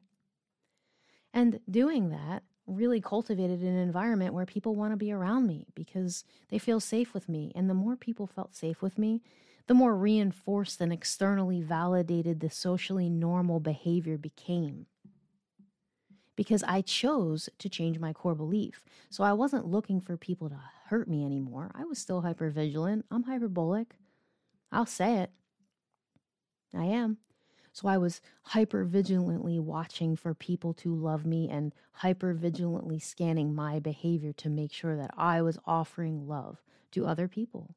And 1.33 1.59
doing 1.69 2.09
that 2.09 2.43
really 2.67 3.01
cultivated 3.01 3.61
an 3.61 3.77
environment 3.77 4.33
where 4.33 4.45
people 4.45 4.75
want 4.75 4.93
to 4.93 4.97
be 4.97 5.11
around 5.11 5.47
me 5.47 5.67
because 5.75 6.23
they 6.49 6.57
feel 6.57 6.79
safe 6.79 7.13
with 7.13 7.27
me. 7.27 7.51
And 7.55 7.69
the 7.69 7.73
more 7.73 7.95
people 7.95 8.27
felt 8.27 8.55
safe 8.55 8.81
with 8.81 8.97
me, 8.97 9.21
the 9.67 9.73
more 9.73 9.95
reinforced 9.95 10.79
and 10.81 10.91
externally 10.91 11.61
validated 11.61 12.39
the 12.39 12.49
socially 12.49 13.09
normal 13.09 13.59
behavior 13.59 14.17
became. 14.17 14.85
Because 16.35 16.63
I 16.63 16.81
chose 16.81 17.49
to 17.59 17.69
change 17.69 17.99
my 17.99 18.11
core 18.11 18.35
belief. 18.35 18.83
So 19.09 19.23
I 19.23 19.33
wasn't 19.33 19.67
looking 19.67 20.01
for 20.01 20.17
people 20.17 20.49
to 20.49 20.59
hurt 20.87 21.07
me 21.07 21.23
anymore. 21.23 21.71
I 21.75 21.83
was 21.83 21.99
still 21.99 22.21
hyper 22.21 22.49
vigilant. 22.49 23.05
I'm 23.11 23.23
hyperbolic. 23.23 23.95
I'll 24.71 24.87
say 24.87 25.17
it. 25.17 25.31
I 26.75 26.85
am. 26.85 27.17
So 27.71 27.87
I 27.87 27.97
was 27.97 28.21
hyper 28.43 28.83
vigilantly 28.83 29.59
watching 29.59 30.15
for 30.15 30.35
people 30.35 30.73
to 30.75 30.93
love 30.95 31.25
me 31.25 31.49
and 31.49 31.73
hyper 31.91 32.33
vigilantly 32.33 32.99
scanning 32.99 33.53
my 33.55 33.79
behavior 33.79 34.31
to 34.33 34.49
make 34.49 34.71
sure 34.71 34.95
that 34.95 35.11
I 35.17 35.41
was 35.41 35.57
offering 35.65 36.27
love 36.27 36.61
to 36.91 37.07
other 37.07 37.27
people 37.27 37.75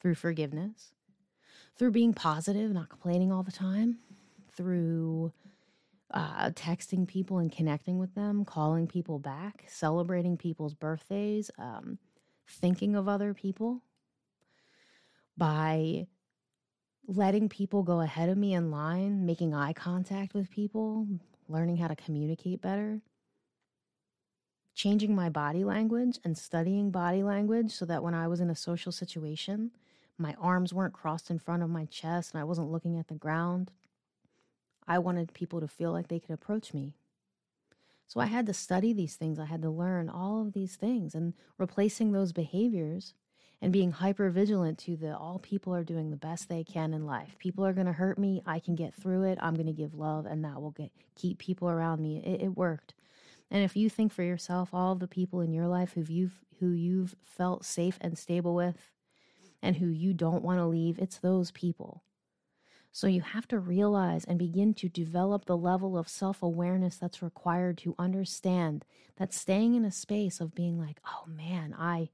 through 0.00 0.16
forgiveness, 0.16 0.92
through 1.76 1.92
being 1.92 2.12
positive, 2.12 2.72
not 2.72 2.90
complaining 2.90 3.32
all 3.32 3.42
the 3.42 3.52
time, 3.52 3.98
through 4.52 5.32
uh, 6.12 6.50
texting 6.50 7.06
people 7.06 7.38
and 7.38 7.52
connecting 7.52 7.98
with 7.98 8.14
them, 8.14 8.44
calling 8.44 8.86
people 8.86 9.18
back, 9.18 9.64
celebrating 9.68 10.36
people's 10.36 10.74
birthdays, 10.74 11.50
um, 11.58 11.98
thinking 12.48 12.96
of 12.96 13.08
other 13.08 13.32
people 13.32 13.82
by 15.36 16.06
letting 17.06 17.48
people 17.48 17.82
go 17.82 18.00
ahead 18.00 18.28
of 18.28 18.38
me 18.38 18.54
in 18.54 18.70
line, 18.70 19.24
making 19.24 19.54
eye 19.54 19.72
contact 19.72 20.34
with 20.34 20.50
people, 20.50 21.06
learning 21.48 21.76
how 21.76 21.88
to 21.88 21.96
communicate 21.96 22.60
better, 22.60 23.00
changing 24.74 25.14
my 25.14 25.28
body 25.28 25.64
language 25.64 26.18
and 26.24 26.36
studying 26.36 26.90
body 26.90 27.22
language 27.22 27.72
so 27.72 27.84
that 27.84 28.02
when 28.02 28.14
I 28.14 28.28
was 28.28 28.40
in 28.40 28.50
a 28.50 28.56
social 28.56 28.92
situation, 28.92 29.70
my 30.18 30.34
arms 30.40 30.72
weren't 30.72 30.92
crossed 30.92 31.30
in 31.30 31.38
front 31.38 31.62
of 31.62 31.70
my 31.70 31.86
chest 31.86 32.32
and 32.32 32.40
I 32.40 32.44
wasn't 32.44 32.70
looking 32.70 32.98
at 32.98 33.08
the 33.08 33.14
ground. 33.14 33.72
I 34.90 34.98
wanted 34.98 35.32
people 35.32 35.60
to 35.60 35.68
feel 35.68 35.92
like 35.92 36.08
they 36.08 36.18
could 36.18 36.32
approach 36.32 36.74
me. 36.74 36.94
So 38.08 38.18
I 38.18 38.26
had 38.26 38.44
to 38.46 38.52
study 38.52 38.92
these 38.92 39.14
things. 39.14 39.38
I 39.38 39.44
had 39.44 39.62
to 39.62 39.70
learn 39.70 40.08
all 40.08 40.42
of 40.42 40.52
these 40.52 40.74
things 40.74 41.14
and 41.14 41.32
replacing 41.58 42.10
those 42.10 42.32
behaviors 42.32 43.14
and 43.62 43.72
being 43.72 43.92
hyper 43.92 44.30
vigilant 44.30 44.78
to 44.78 44.96
the 44.96 45.16
all 45.16 45.38
people 45.38 45.72
are 45.72 45.84
doing 45.84 46.10
the 46.10 46.16
best 46.16 46.48
they 46.48 46.64
can 46.64 46.92
in 46.92 47.06
life. 47.06 47.36
People 47.38 47.64
are 47.64 47.72
going 47.72 47.86
to 47.86 47.92
hurt 47.92 48.18
me. 48.18 48.42
I 48.44 48.58
can 48.58 48.74
get 48.74 48.92
through 48.92 49.22
it. 49.22 49.38
I'm 49.40 49.54
going 49.54 49.68
to 49.68 49.72
give 49.72 49.94
love 49.94 50.26
and 50.26 50.44
that 50.44 50.60
will 50.60 50.72
get 50.72 50.90
keep 51.14 51.38
people 51.38 51.70
around 51.70 52.02
me. 52.02 52.20
It, 52.24 52.42
it 52.42 52.56
worked. 52.56 52.94
And 53.48 53.62
if 53.62 53.76
you 53.76 53.88
think 53.88 54.12
for 54.12 54.24
yourself, 54.24 54.70
all 54.72 54.96
the 54.96 55.06
people 55.06 55.40
in 55.40 55.52
your 55.52 55.68
life 55.68 55.92
who 55.92 56.02
you've 56.08 56.40
who 56.58 56.70
you've 56.70 57.14
felt 57.22 57.64
safe 57.64 57.96
and 58.00 58.18
stable 58.18 58.56
with, 58.56 58.90
and 59.62 59.76
who 59.76 59.86
you 59.86 60.14
don't 60.14 60.42
want 60.42 60.58
to 60.58 60.66
leave, 60.66 60.98
it's 60.98 61.18
those 61.18 61.52
people. 61.52 62.02
So 62.92 63.06
you 63.06 63.20
have 63.20 63.46
to 63.48 63.58
realize 63.58 64.24
and 64.24 64.38
begin 64.38 64.74
to 64.74 64.88
develop 64.88 65.44
the 65.44 65.56
level 65.56 65.96
of 65.96 66.08
self 66.08 66.42
awareness 66.42 66.96
that's 66.96 67.22
required 67.22 67.78
to 67.78 67.94
understand 67.98 68.84
that 69.16 69.32
staying 69.32 69.74
in 69.74 69.84
a 69.84 69.92
space 69.92 70.40
of 70.40 70.54
being 70.54 70.78
like, 70.78 71.00
oh 71.06 71.24
man, 71.26 71.74
I, 71.78 72.10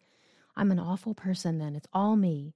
I'm 0.55 0.71
an 0.71 0.79
awful 0.79 1.15
person. 1.15 1.59
Then 1.59 1.77
it's 1.77 1.89
all 1.93 2.17
me. 2.17 2.55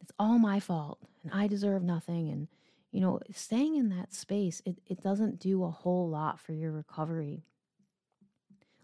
It's 0.00 0.12
all 0.18 0.38
my 0.38 0.60
fault, 0.60 0.98
and 1.22 1.32
I 1.32 1.46
deserve 1.46 1.82
nothing. 1.82 2.28
And 2.28 2.48
you 2.92 3.00
know, 3.00 3.20
staying 3.32 3.76
in 3.76 3.88
that 3.90 4.12
space, 4.12 4.60
it, 4.66 4.78
it 4.86 5.02
doesn't 5.02 5.40
do 5.40 5.64
a 5.64 5.70
whole 5.70 6.08
lot 6.08 6.38
for 6.38 6.52
your 6.52 6.72
recovery. 6.72 7.42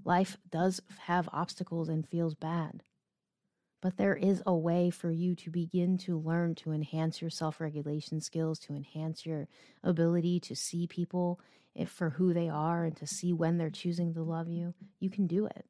Life 0.04 0.36
does 0.50 0.80
have 1.06 1.28
obstacles 1.32 1.88
and 1.88 2.08
feels 2.08 2.34
bad. 2.34 2.82
But 3.80 3.96
there 3.96 4.14
is 4.14 4.42
a 4.46 4.54
way 4.54 4.90
for 4.90 5.10
you 5.10 5.34
to 5.36 5.50
begin 5.50 5.96
to 5.98 6.18
learn 6.18 6.54
to 6.56 6.72
enhance 6.72 7.20
your 7.20 7.30
self 7.30 7.60
regulation 7.60 8.20
skills, 8.20 8.58
to 8.60 8.74
enhance 8.74 9.24
your 9.24 9.48
ability 9.82 10.40
to 10.40 10.56
see 10.56 10.86
people 10.86 11.40
for 11.86 12.10
who 12.10 12.34
they 12.34 12.48
are 12.48 12.84
and 12.84 12.96
to 12.96 13.06
see 13.06 13.32
when 13.32 13.56
they're 13.56 13.70
choosing 13.70 14.12
to 14.14 14.22
love 14.22 14.48
you. 14.48 14.74
You 14.98 15.08
can 15.08 15.26
do 15.26 15.46
it. 15.46 15.64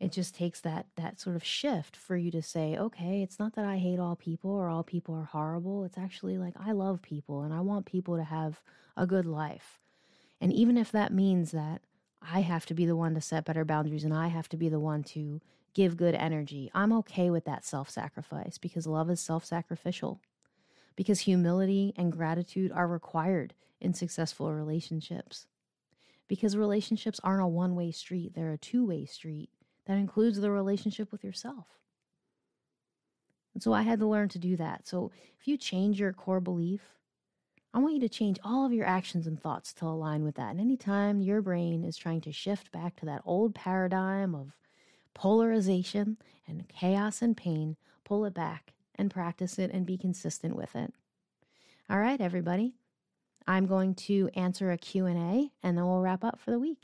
It 0.00 0.10
just 0.10 0.34
takes 0.34 0.60
that 0.62 0.86
that 0.96 1.20
sort 1.20 1.36
of 1.36 1.44
shift 1.44 1.96
for 1.96 2.16
you 2.16 2.30
to 2.32 2.42
say, 2.42 2.76
okay, 2.76 3.22
it's 3.22 3.38
not 3.38 3.54
that 3.54 3.64
I 3.64 3.78
hate 3.78 4.00
all 4.00 4.16
people 4.16 4.50
or 4.50 4.68
all 4.68 4.82
people 4.82 5.14
are 5.14 5.24
horrible. 5.24 5.84
It's 5.84 5.96
actually 5.96 6.38
like 6.38 6.54
I 6.58 6.72
love 6.72 7.00
people 7.00 7.42
and 7.42 7.54
I 7.54 7.60
want 7.60 7.86
people 7.86 8.16
to 8.16 8.24
have 8.24 8.60
a 8.96 9.06
good 9.06 9.24
life. 9.24 9.80
And 10.40 10.52
even 10.52 10.76
if 10.76 10.90
that 10.90 11.12
means 11.12 11.52
that 11.52 11.82
I 12.20 12.40
have 12.40 12.66
to 12.66 12.74
be 12.74 12.84
the 12.84 12.96
one 12.96 13.14
to 13.14 13.20
set 13.20 13.44
better 13.44 13.64
boundaries 13.64 14.04
and 14.04 14.12
I 14.12 14.26
have 14.26 14.48
to 14.50 14.56
be 14.56 14.68
the 14.68 14.80
one 14.80 15.04
to 15.04 15.40
give 15.74 15.96
good 15.96 16.14
energy. 16.14 16.70
I'm 16.74 16.92
okay 16.94 17.30
with 17.30 17.44
that 17.44 17.64
self 17.64 17.90
sacrifice 17.90 18.58
because 18.58 18.86
love 18.86 19.10
is 19.10 19.20
self 19.20 19.44
sacrificial. 19.44 20.20
Because 20.94 21.20
humility 21.20 21.94
and 21.96 22.12
gratitude 22.12 22.70
are 22.70 22.86
required 22.86 23.54
in 23.80 23.94
successful 23.94 24.52
relationships. 24.52 25.46
Because 26.28 26.56
relationships 26.56 27.20
aren't 27.24 27.42
a 27.42 27.46
one 27.46 27.74
way 27.74 27.90
street, 27.90 28.34
they're 28.34 28.52
a 28.52 28.58
two 28.58 28.86
way 28.86 29.06
street 29.06 29.50
that 29.86 29.96
includes 29.98 30.40
the 30.40 30.50
relationship 30.50 31.10
with 31.10 31.24
yourself. 31.24 31.66
And 33.54 33.62
so 33.62 33.72
I 33.72 33.82
had 33.82 33.98
to 34.00 34.06
learn 34.06 34.28
to 34.30 34.38
do 34.38 34.56
that. 34.56 34.86
So 34.86 35.10
if 35.38 35.46
you 35.46 35.56
change 35.56 36.00
your 36.00 36.12
core 36.12 36.40
belief, 36.40 36.80
I 37.74 37.78
want 37.78 37.94
you 37.94 38.00
to 38.00 38.08
change 38.08 38.38
all 38.44 38.66
of 38.66 38.72
your 38.72 38.86
actions 38.86 39.26
and 39.26 39.40
thoughts 39.40 39.72
to 39.74 39.86
align 39.86 40.24
with 40.24 40.36
that. 40.36 40.50
And 40.50 40.60
anytime 40.60 41.22
your 41.22 41.40
brain 41.40 41.84
is 41.84 41.96
trying 41.96 42.20
to 42.22 42.32
shift 42.32 42.70
back 42.70 42.96
to 42.96 43.06
that 43.06 43.22
old 43.24 43.54
paradigm 43.54 44.34
of 44.34 44.52
polarization 45.14 46.18
and 46.46 46.68
chaos 46.68 47.22
and 47.22 47.36
pain, 47.36 47.76
pull 48.04 48.24
it 48.24 48.34
back 48.34 48.72
and 48.94 49.10
practice 49.10 49.58
it 49.58 49.70
and 49.72 49.86
be 49.86 49.96
consistent 49.96 50.56
with 50.56 50.74
it. 50.76 50.92
All 51.88 51.98
right, 51.98 52.20
everybody. 52.20 52.74
I'm 53.46 53.66
going 53.66 53.94
to 53.94 54.30
answer 54.34 54.70
a 54.70 54.78
Q&A 54.78 55.50
and 55.62 55.76
then 55.76 55.86
we'll 55.86 56.00
wrap 56.00 56.22
up 56.24 56.38
for 56.38 56.50
the 56.50 56.58
week. 56.58 56.78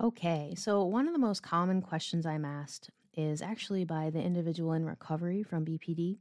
Okay, 0.00 0.54
so 0.56 0.84
one 0.84 1.08
of 1.08 1.12
the 1.12 1.18
most 1.18 1.42
common 1.42 1.82
questions 1.82 2.24
I'm 2.24 2.44
asked 2.44 2.90
is 3.14 3.42
actually 3.42 3.84
by 3.84 4.10
the 4.10 4.22
individual 4.22 4.72
in 4.72 4.86
recovery 4.86 5.42
from 5.42 5.64
BPD 5.64 6.18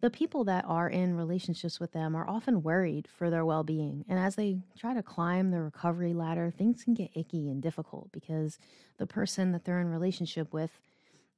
the 0.00 0.10
people 0.10 0.44
that 0.44 0.64
are 0.66 0.88
in 0.88 1.16
relationships 1.16 1.80
with 1.80 1.92
them 1.92 2.14
are 2.14 2.28
often 2.28 2.62
worried 2.62 3.08
for 3.08 3.30
their 3.30 3.44
well 3.44 3.64
being. 3.64 4.04
And 4.08 4.18
as 4.18 4.36
they 4.36 4.60
try 4.76 4.94
to 4.94 5.02
climb 5.02 5.50
the 5.50 5.60
recovery 5.60 6.14
ladder, 6.14 6.50
things 6.50 6.84
can 6.84 6.94
get 6.94 7.10
icky 7.14 7.50
and 7.50 7.62
difficult 7.62 8.12
because 8.12 8.58
the 8.98 9.06
person 9.06 9.52
that 9.52 9.64
they're 9.64 9.80
in 9.80 9.88
relationship 9.88 10.52
with, 10.52 10.70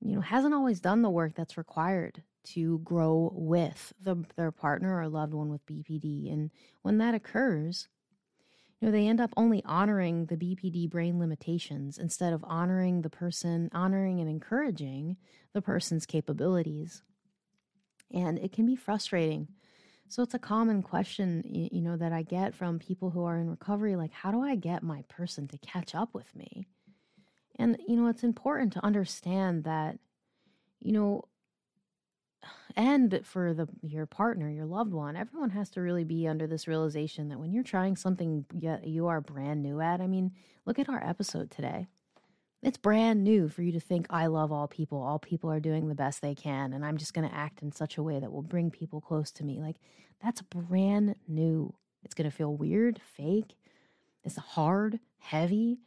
you 0.01 0.15
know, 0.15 0.21
hasn't 0.21 0.55
always 0.55 0.81
done 0.81 1.03
the 1.03 1.11
work 1.11 1.35
that's 1.35 1.57
required 1.57 2.23
to 2.43 2.79
grow 2.81 3.31
with 3.35 3.93
the, 4.03 4.17
their 4.37 4.51
partner 4.51 4.99
or 4.99 5.09
loved 5.09 5.35
one 5.35 5.49
with 5.49 5.67
BPD. 5.67 6.33
And 6.33 6.51
when 6.83 6.99
that 6.99 7.15
occurs, 7.15 7.89
you 8.81 8.89
know, 8.89 8.93
they 8.93 9.07
end 9.07 9.21
up 9.21 9.33
only 9.37 9.63
honoring 9.65 10.27
the 10.27 10.37
BPD 10.37 10.89
brain 10.89 11.19
limitations 11.19 11.99
instead 11.99 12.33
of 12.33 12.45
honoring 12.45 13.03
the 13.03 13.11
person, 13.11 13.69
honoring 13.73 14.21
and 14.21 14.29
encouraging 14.29 15.17
the 15.53 15.63
person's 15.63 16.07
capabilities 16.07 17.03
and 18.13 18.39
it 18.39 18.53
can 18.53 18.67
be 18.67 18.77
frustrating. 18.77 19.49
So 20.09 20.23
it's 20.23 20.35
a 20.35 20.41
common 20.41 20.83
question, 20.83 21.45
you 21.47 21.81
know, 21.81 21.97
that 21.97 22.13
I 22.13 22.23
get 22.23 22.55
from 22.55 22.79
people 22.81 23.11
who 23.11 23.25
are 23.25 23.39
in 23.39 23.49
recovery 23.49 23.95
like 23.97 24.13
how 24.13 24.33
do 24.33 24.43
I 24.43 24.57
get 24.57 24.83
my 24.83 25.03
person 25.09 25.47
to 25.49 25.59
catch 25.59 25.95
up 25.95 26.15
with 26.15 26.35
me? 26.35 26.67
And 27.57 27.79
you 27.87 27.97
know, 27.97 28.09
it's 28.09 28.25
important 28.25 28.73
to 28.73 28.85
understand 28.85 29.65
that 29.65 29.99
you 30.81 30.93
know 30.93 31.25
and 32.77 33.21
for 33.25 33.53
the 33.53 33.69
your 33.83 34.07
partner, 34.07 34.49
your 34.51 34.67
loved 34.67 34.93
one, 34.93 35.17
everyone 35.17 35.51
has 35.51 35.71
to 35.71 35.81
really 35.81 36.05
be 36.05 36.27
under 36.27 36.47
this 36.47 36.69
realization 36.69 37.29
that 37.29 37.39
when 37.39 37.53
you're 37.53 37.63
trying 37.63 37.97
something 37.97 38.45
you 38.85 39.07
are 39.07 39.21
brand 39.21 39.63
new 39.63 39.81
at, 39.81 40.01
I 40.01 40.07
mean, 40.07 40.33
look 40.67 40.79
at 40.79 40.89
our 40.89 41.05
episode 41.05 41.51
today. 41.51 41.87
It's 42.63 42.77
brand 42.77 43.25
new 43.25 43.49
for 43.49 43.63
you 43.63 43.73
to 43.73 43.81
think, 43.81 44.07
I 44.11 44.27
love 44.27 44.53
all 44.53 44.69
people. 44.69 45.03
All 45.03 45.19
people 45.19 45.51
are 45.51 45.61
doing 45.61 45.89
the 45.89 45.95
best 45.95 46.21
they 46.21 46.35
can. 46.35 46.75
And 46.75 46.85
I'm 46.85 46.99
just 46.99 47.15
going 47.15 47.29
to 47.29 47.35
act 47.35 47.63
in 47.63 47.73
such 47.73 47.97
a 47.97 48.03
way 48.03 48.21
that 48.21 48.33
will 48.33 48.43
bring 48.43 48.71
people 48.71 49.01
close 49.01 49.31
to 49.33 49.45
me. 49.45 49.61
Like, 49.61 49.77
that's 50.23 50.43
brand 50.43 51.15
new. 51.27 51.75
It's 52.05 52.15
going 52.15 52.31
to 52.31 52.37
feel 52.37 52.55
weird, 52.55 53.01
fake. 53.17 53.57
It's 54.25 54.37
hard, 54.37 55.01
heavy. 55.19 55.79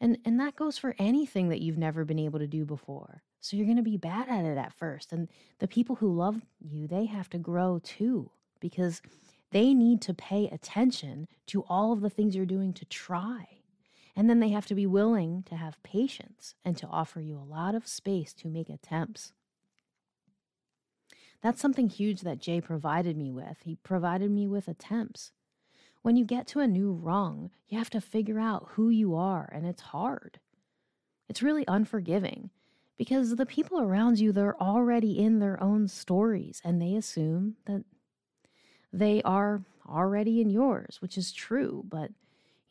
And, 0.00 0.18
and 0.24 0.40
that 0.40 0.56
goes 0.56 0.76
for 0.76 0.96
anything 0.98 1.50
that 1.50 1.60
you've 1.60 1.78
never 1.78 2.04
been 2.04 2.18
able 2.18 2.40
to 2.40 2.48
do 2.48 2.64
before. 2.64 3.22
So 3.40 3.56
you're 3.56 3.66
going 3.66 3.76
to 3.76 3.82
be 3.82 3.96
bad 3.96 4.28
at 4.28 4.44
it 4.44 4.58
at 4.58 4.72
first. 4.72 5.12
And 5.12 5.28
the 5.60 5.68
people 5.68 5.96
who 5.96 6.12
love 6.12 6.40
you, 6.60 6.88
they 6.88 7.06
have 7.06 7.30
to 7.30 7.38
grow 7.38 7.80
too 7.82 8.30
because 8.58 9.02
they 9.52 9.74
need 9.74 10.00
to 10.02 10.14
pay 10.14 10.48
attention 10.48 11.28
to 11.46 11.62
all 11.68 11.92
of 11.92 12.00
the 12.00 12.10
things 12.10 12.34
you're 12.34 12.46
doing 12.46 12.72
to 12.72 12.84
try 12.86 13.61
and 14.14 14.28
then 14.28 14.40
they 14.40 14.50
have 14.50 14.66
to 14.66 14.74
be 14.74 14.86
willing 14.86 15.42
to 15.44 15.56
have 15.56 15.82
patience 15.82 16.54
and 16.64 16.76
to 16.76 16.86
offer 16.86 17.20
you 17.20 17.38
a 17.38 17.40
lot 17.40 17.74
of 17.74 17.86
space 17.86 18.32
to 18.34 18.48
make 18.48 18.68
attempts. 18.68 19.32
That's 21.42 21.60
something 21.60 21.88
huge 21.88 22.20
that 22.20 22.38
Jay 22.38 22.60
provided 22.60 23.16
me 23.16 23.32
with. 23.32 23.58
He 23.64 23.76
provided 23.76 24.30
me 24.30 24.46
with 24.46 24.68
attempts. 24.68 25.32
When 26.02 26.16
you 26.16 26.24
get 26.24 26.46
to 26.48 26.60
a 26.60 26.68
new 26.68 26.92
rung, 26.92 27.50
you 27.68 27.78
have 27.78 27.90
to 27.90 28.00
figure 28.00 28.38
out 28.38 28.70
who 28.70 28.90
you 28.90 29.14
are, 29.14 29.48
and 29.52 29.66
it's 29.66 29.82
hard. 29.82 30.38
It's 31.28 31.42
really 31.42 31.64
unforgiving 31.66 32.50
because 32.98 33.36
the 33.36 33.46
people 33.46 33.80
around 33.80 34.18
you, 34.18 34.32
they're 34.32 34.60
already 34.60 35.18
in 35.18 35.38
their 35.38 35.60
own 35.62 35.88
stories 35.88 36.60
and 36.64 36.80
they 36.80 36.94
assume 36.94 37.56
that 37.66 37.84
they 38.92 39.22
are 39.22 39.62
already 39.88 40.40
in 40.40 40.50
yours, 40.50 40.98
which 41.00 41.16
is 41.16 41.32
true, 41.32 41.84
but 41.88 42.10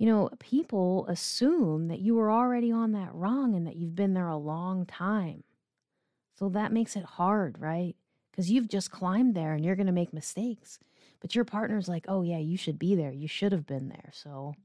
you 0.01 0.07
know, 0.07 0.31
people 0.39 1.05
assume 1.09 1.87
that 1.89 1.99
you 1.99 2.15
were 2.15 2.31
already 2.31 2.71
on 2.71 2.93
that 2.93 3.13
rung 3.13 3.53
and 3.53 3.67
that 3.67 3.75
you've 3.75 3.93
been 3.93 4.15
there 4.15 4.29
a 4.29 4.35
long 4.35 4.83
time. 4.87 5.43
So 6.33 6.49
that 6.49 6.73
makes 6.73 6.95
it 6.95 7.03
hard, 7.03 7.57
right? 7.59 7.95
Because 8.31 8.49
you've 8.49 8.67
just 8.67 8.89
climbed 8.89 9.35
there 9.35 9.53
and 9.53 9.63
you're 9.63 9.75
going 9.75 9.85
to 9.85 9.93
make 9.93 10.11
mistakes. 10.11 10.79
But 11.19 11.35
your 11.35 11.45
partner's 11.45 11.87
like, 11.87 12.05
oh, 12.07 12.23
yeah, 12.23 12.39
you 12.39 12.57
should 12.57 12.79
be 12.79 12.95
there. 12.95 13.11
You 13.11 13.27
should 13.27 13.51
have 13.51 13.67
been 13.67 13.89
there. 13.89 14.09
So 14.11 14.55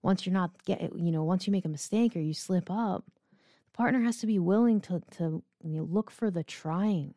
once 0.00 0.24
you're 0.24 0.32
not 0.32 0.64
get, 0.64 0.80
eh, 0.80 0.90
you 0.94 1.10
know, 1.10 1.24
once 1.24 1.48
you 1.48 1.52
make 1.52 1.64
a 1.64 1.68
mistake 1.68 2.14
or 2.14 2.20
you 2.20 2.32
slip 2.32 2.70
up, 2.70 3.04
the 3.26 3.76
partner 3.76 4.02
has 4.02 4.18
to 4.18 4.28
be 4.28 4.38
willing 4.38 4.80
to, 4.82 5.02
to 5.16 5.42
you 5.64 5.78
know, 5.78 5.88
look 5.90 6.08
for 6.08 6.30
the 6.30 6.44
trying 6.44 7.14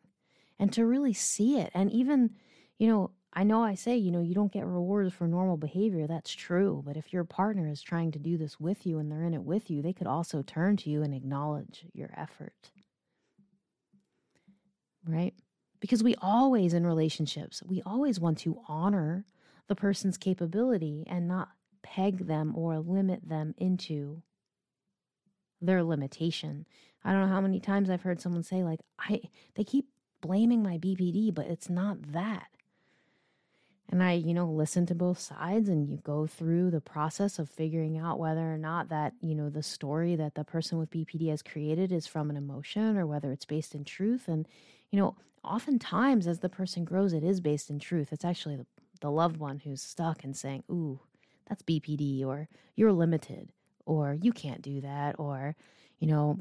and 0.58 0.72
to 0.72 0.84
really 0.84 1.12
see 1.12 1.60
it. 1.60 1.70
And 1.74 1.92
even, 1.92 2.30
you 2.80 2.88
know, 2.88 3.12
I 3.34 3.44
know 3.44 3.62
I 3.62 3.74
say, 3.74 3.96
you 3.96 4.10
know, 4.10 4.20
you 4.20 4.34
don't 4.34 4.52
get 4.52 4.66
rewards 4.66 5.14
for 5.14 5.26
normal 5.26 5.56
behavior. 5.56 6.06
That's 6.06 6.32
true. 6.32 6.82
But 6.84 6.98
if 6.98 7.12
your 7.12 7.24
partner 7.24 7.66
is 7.66 7.80
trying 7.80 8.10
to 8.12 8.18
do 8.18 8.36
this 8.36 8.60
with 8.60 8.86
you 8.86 8.98
and 8.98 9.10
they're 9.10 9.24
in 9.24 9.32
it 9.32 9.42
with 9.42 9.70
you, 9.70 9.80
they 9.80 9.94
could 9.94 10.06
also 10.06 10.42
turn 10.42 10.76
to 10.78 10.90
you 10.90 11.02
and 11.02 11.14
acknowledge 11.14 11.86
your 11.94 12.10
effort. 12.14 12.70
Right? 15.06 15.34
Because 15.80 16.02
we 16.02 16.14
always, 16.20 16.74
in 16.74 16.86
relationships, 16.86 17.62
we 17.66 17.82
always 17.86 18.20
want 18.20 18.38
to 18.38 18.60
honor 18.68 19.24
the 19.66 19.74
person's 19.74 20.18
capability 20.18 21.04
and 21.08 21.26
not 21.26 21.48
peg 21.82 22.26
them 22.26 22.52
or 22.54 22.78
limit 22.78 23.28
them 23.28 23.54
into 23.56 24.22
their 25.62 25.82
limitation. 25.82 26.66
I 27.02 27.12
don't 27.12 27.22
know 27.22 27.34
how 27.34 27.40
many 27.40 27.60
times 27.60 27.88
I've 27.88 28.02
heard 28.02 28.20
someone 28.20 28.42
say, 28.42 28.62
like, 28.62 28.80
I, 28.98 29.22
they 29.54 29.64
keep 29.64 29.86
blaming 30.20 30.62
my 30.62 30.76
BPD, 30.76 31.34
but 31.34 31.46
it's 31.46 31.70
not 31.70 32.12
that 32.12 32.48
and 33.92 34.02
I, 34.02 34.12
you 34.12 34.32
know, 34.32 34.46
listen 34.46 34.86
to 34.86 34.94
both 34.94 35.18
sides 35.18 35.68
and 35.68 35.86
you 35.86 35.98
go 35.98 36.26
through 36.26 36.70
the 36.70 36.80
process 36.80 37.38
of 37.38 37.50
figuring 37.50 37.98
out 37.98 38.18
whether 38.18 38.50
or 38.50 38.56
not 38.56 38.88
that, 38.88 39.12
you 39.20 39.34
know, 39.34 39.50
the 39.50 39.62
story 39.62 40.16
that 40.16 40.34
the 40.34 40.44
person 40.44 40.78
with 40.78 40.90
BPD 40.90 41.28
has 41.28 41.42
created 41.42 41.92
is 41.92 42.06
from 42.06 42.30
an 42.30 42.38
emotion 42.38 42.96
or 42.96 43.06
whether 43.06 43.30
it's 43.30 43.44
based 43.44 43.74
in 43.74 43.84
truth. 43.84 44.28
And, 44.28 44.48
you 44.90 44.98
know, 44.98 45.14
oftentimes 45.44 46.26
as 46.26 46.38
the 46.38 46.48
person 46.48 46.84
grows, 46.84 47.12
it 47.12 47.22
is 47.22 47.42
based 47.42 47.68
in 47.68 47.78
truth. 47.78 48.14
It's 48.14 48.24
actually 48.24 48.56
the, 48.56 48.66
the 49.02 49.10
loved 49.10 49.36
one 49.36 49.58
who's 49.58 49.82
stuck 49.82 50.24
and 50.24 50.34
saying, 50.34 50.64
Ooh, 50.70 50.98
that's 51.46 51.62
BPD, 51.62 52.24
or 52.24 52.48
you're 52.74 52.92
limited, 52.92 53.50
or 53.84 54.16
you 54.18 54.32
can't 54.32 54.62
do 54.62 54.80
that, 54.80 55.16
or, 55.18 55.54
you 55.98 56.06
know, 56.06 56.38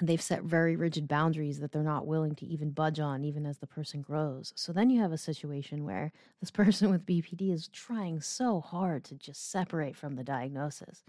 they've 0.00 0.22
set 0.22 0.42
very 0.42 0.76
rigid 0.76 1.06
boundaries 1.06 1.60
that 1.60 1.72
they're 1.72 1.82
not 1.82 2.06
willing 2.06 2.34
to 2.36 2.46
even 2.46 2.70
budge 2.70 2.98
on 2.98 3.24
even 3.24 3.46
as 3.46 3.58
the 3.58 3.66
person 3.66 4.00
grows. 4.00 4.52
So 4.56 4.72
then 4.72 4.90
you 4.90 5.00
have 5.00 5.12
a 5.12 5.18
situation 5.18 5.84
where 5.84 6.12
this 6.40 6.50
person 6.50 6.90
with 6.90 7.06
bpd 7.06 7.52
is 7.52 7.68
trying 7.68 8.20
so 8.20 8.60
hard 8.60 9.04
to 9.04 9.14
just 9.14 9.50
separate 9.50 9.96
from 9.96 10.16
the 10.16 10.24
diagnosis. 10.24 11.04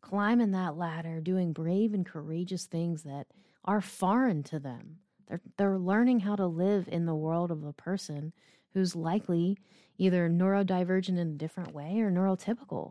Climbing 0.00 0.50
that 0.50 0.76
ladder 0.76 1.20
doing 1.20 1.52
brave 1.52 1.94
and 1.94 2.04
courageous 2.04 2.66
things 2.66 3.04
that 3.04 3.26
are 3.64 3.80
foreign 3.80 4.42
to 4.42 4.58
them. 4.58 4.98
They're, 5.26 5.40
they're 5.56 5.78
learning 5.78 6.20
how 6.20 6.36
to 6.36 6.46
live 6.46 6.86
in 6.88 7.06
the 7.06 7.14
world 7.14 7.50
of 7.50 7.64
a 7.64 7.72
person 7.72 8.34
who's 8.74 8.94
likely 8.94 9.56
either 9.96 10.28
neurodivergent 10.28 11.18
in 11.18 11.18
a 11.18 11.24
different 11.24 11.72
way 11.72 12.00
or 12.00 12.10
neurotypical 12.10 12.90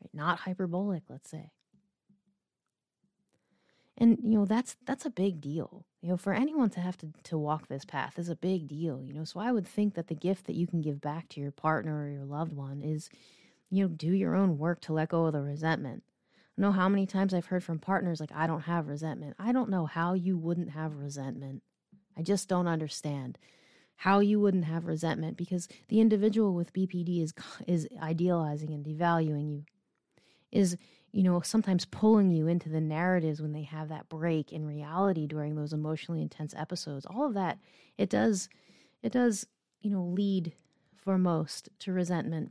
right? 0.00 0.10
not 0.14 0.38
hyperbolic 0.40 1.02
let's 1.08 1.28
say 1.28 1.50
and 3.96 4.18
you 4.22 4.38
know 4.38 4.44
that's 4.44 4.76
that's 4.86 5.06
a 5.06 5.10
big 5.10 5.40
deal. 5.40 5.84
You 6.02 6.10
know 6.10 6.16
for 6.16 6.34
anyone 6.34 6.70
to 6.70 6.80
have 6.80 6.98
to 6.98 7.08
to 7.24 7.38
walk 7.38 7.68
this 7.68 7.84
path 7.84 8.18
is 8.18 8.28
a 8.28 8.36
big 8.36 8.68
deal 8.68 9.02
you 9.02 9.14
know 9.14 9.24
so 9.24 9.40
i 9.40 9.50
would 9.50 9.66
think 9.66 9.94
that 9.94 10.08
the 10.08 10.14
gift 10.14 10.46
that 10.46 10.54
you 10.54 10.66
can 10.66 10.82
give 10.82 11.00
back 11.00 11.30
to 11.30 11.40
your 11.40 11.50
partner 11.50 12.04
or 12.04 12.10
your 12.10 12.24
loved 12.24 12.52
one 12.52 12.82
is 12.82 13.08
you 13.70 13.84
know 13.84 13.88
do 13.88 14.12
your 14.12 14.34
own 14.34 14.58
work 14.58 14.80
to 14.82 14.92
let 14.92 15.08
go 15.08 15.24
of 15.24 15.32
the 15.32 15.40
resentment. 15.40 16.02
I 16.58 16.60
know 16.60 16.72
how 16.72 16.88
many 16.88 17.06
times 17.06 17.32
i've 17.32 17.46
heard 17.46 17.64
from 17.64 17.78
partners 17.78 18.20
like 18.20 18.32
i 18.34 18.46
don't 18.46 18.62
have 18.62 18.88
resentment. 18.88 19.36
I 19.38 19.52
don't 19.52 19.70
know 19.70 19.86
how 19.86 20.14
you 20.14 20.36
wouldn't 20.36 20.70
have 20.70 20.96
resentment. 20.96 21.62
I 22.16 22.22
just 22.22 22.48
don't 22.48 22.68
understand 22.68 23.38
how 23.96 24.18
you 24.20 24.40
wouldn't 24.40 24.64
have 24.64 24.86
resentment 24.86 25.36
because 25.36 25.68
the 25.88 26.00
individual 26.00 26.54
with 26.54 26.72
bpd 26.72 27.22
is 27.22 27.32
is 27.66 27.88
idealizing 28.02 28.72
and 28.74 28.84
devaluing 28.84 29.50
you 29.50 29.64
is 30.52 30.76
you 31.14 31.22
know, 31.22 31.40
sometimes 31.42 31.84
pulling 31.84 32.32
you 32.32 32.48
into 32.48 32.68
the 32.68 32.80
narratives 32.80 33.40
when 33.40 33.52
they 33.52 33.62
have 33.62 33.88
that 33.88 34.08
break 34.08 34.52
in 34.52 34.66
reality 34.66 35.28
during 35.28 35.54
those 35.54 35.72
emotionally 35.72 36.20
intense 36.20 36.52
episodes. 36.56 37.06
All 37.06 37.24
of 37.24 37.34
that, 37.34 37.60
it 37.96 38.10
does, 38.10 38.48
it 39.00 39.12
does, 39.12 39.46
you 39.80 39.90
know, 39.90 40.02
lead 40.02 40.52
for 40.96 41.16
most 41.16 41.68
to 41.78 41.92
resentment 41.92 42.50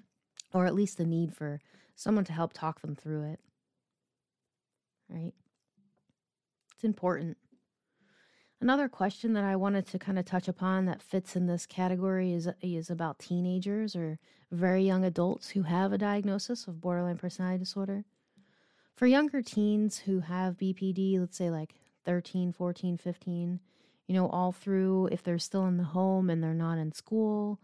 or 0.54 0.66
at 0.66 0.74
least 0.74 0.98
the 0.98 1.06
need 1.06 1.36
for 1.36 1.60
someone 1.96 2.24
to 2.24 2.32
help 2.32 2.54
talk 2.54 2.80
them 2.80 2.96
through 2.96 3.34
it. 3.34 3.42
Right? 5.10 5.34
It's 6.74 6.86
important. 6.86 7.36
Another 8.62 8.88
question 8.88 9.34
that 9.34 9.44
I 9.44 9.58
wanted 9.58 9.88
to 9.88 10.00
kind 10.00 10.18
of 10.18 10.24
touch 10.24 10.48
upon 10.48 10.86
that 10.86 11.02
fits 11.02 11.36
in 11.36 11.48
this 11.48 11.66
category 11.66 12.32
is 12.32 12.48
is 12.62 12.90
about 12.90 13.20
teenagers 13.20 13.94
or 13.94 14.20
very 14.54 14.86
young 14.86 15.04
adults 15.04 15.50
who 15.50 15.64
have 15.64 15.92
a 15.92 15.98
diagnosis 15.98 16.66
of 16.66 16.80
borderline 16.80 17.18
personality 17.18 17.60
disorder 17.60 18.06
for 18.96 19.08
younger 19.08 19.42
teens 19.42 20.00
who 20.00 20.22
have 20.22 20.58
BPD, 20.58 21.20
let's 21.20 21.38
say 21.38 21.50
like 21.50 21.76
13, 22.06 22.52
14, 22.52 22.98
15, 22.98 23.60
you 24.08 24.16
know, 24.16 24.28
all 24.30 24.52
through 24.52 25.08
if 25.12 25.24
they're 25.24 25.40
still 25.40 25.66
in 25.66 25.78
the 25.78 25.84
home 25.84 26.30
and 26.30 26.44
they're 26.44 26.54
not 26.54 26.78
in 26.78 26.92
school, 26.92 27.60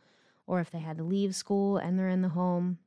or 0.48 0.60
if 0.60 0.72
they 0.72 0.80
had 0.80 0.98
to 0.98 1.04
leave 1.04 1.36
school 1.36 1.78
and 1.78 1.98
they're 1.98 2.10
in 2.10 2.22
the 2.22 2.30
home, 2.30 2.80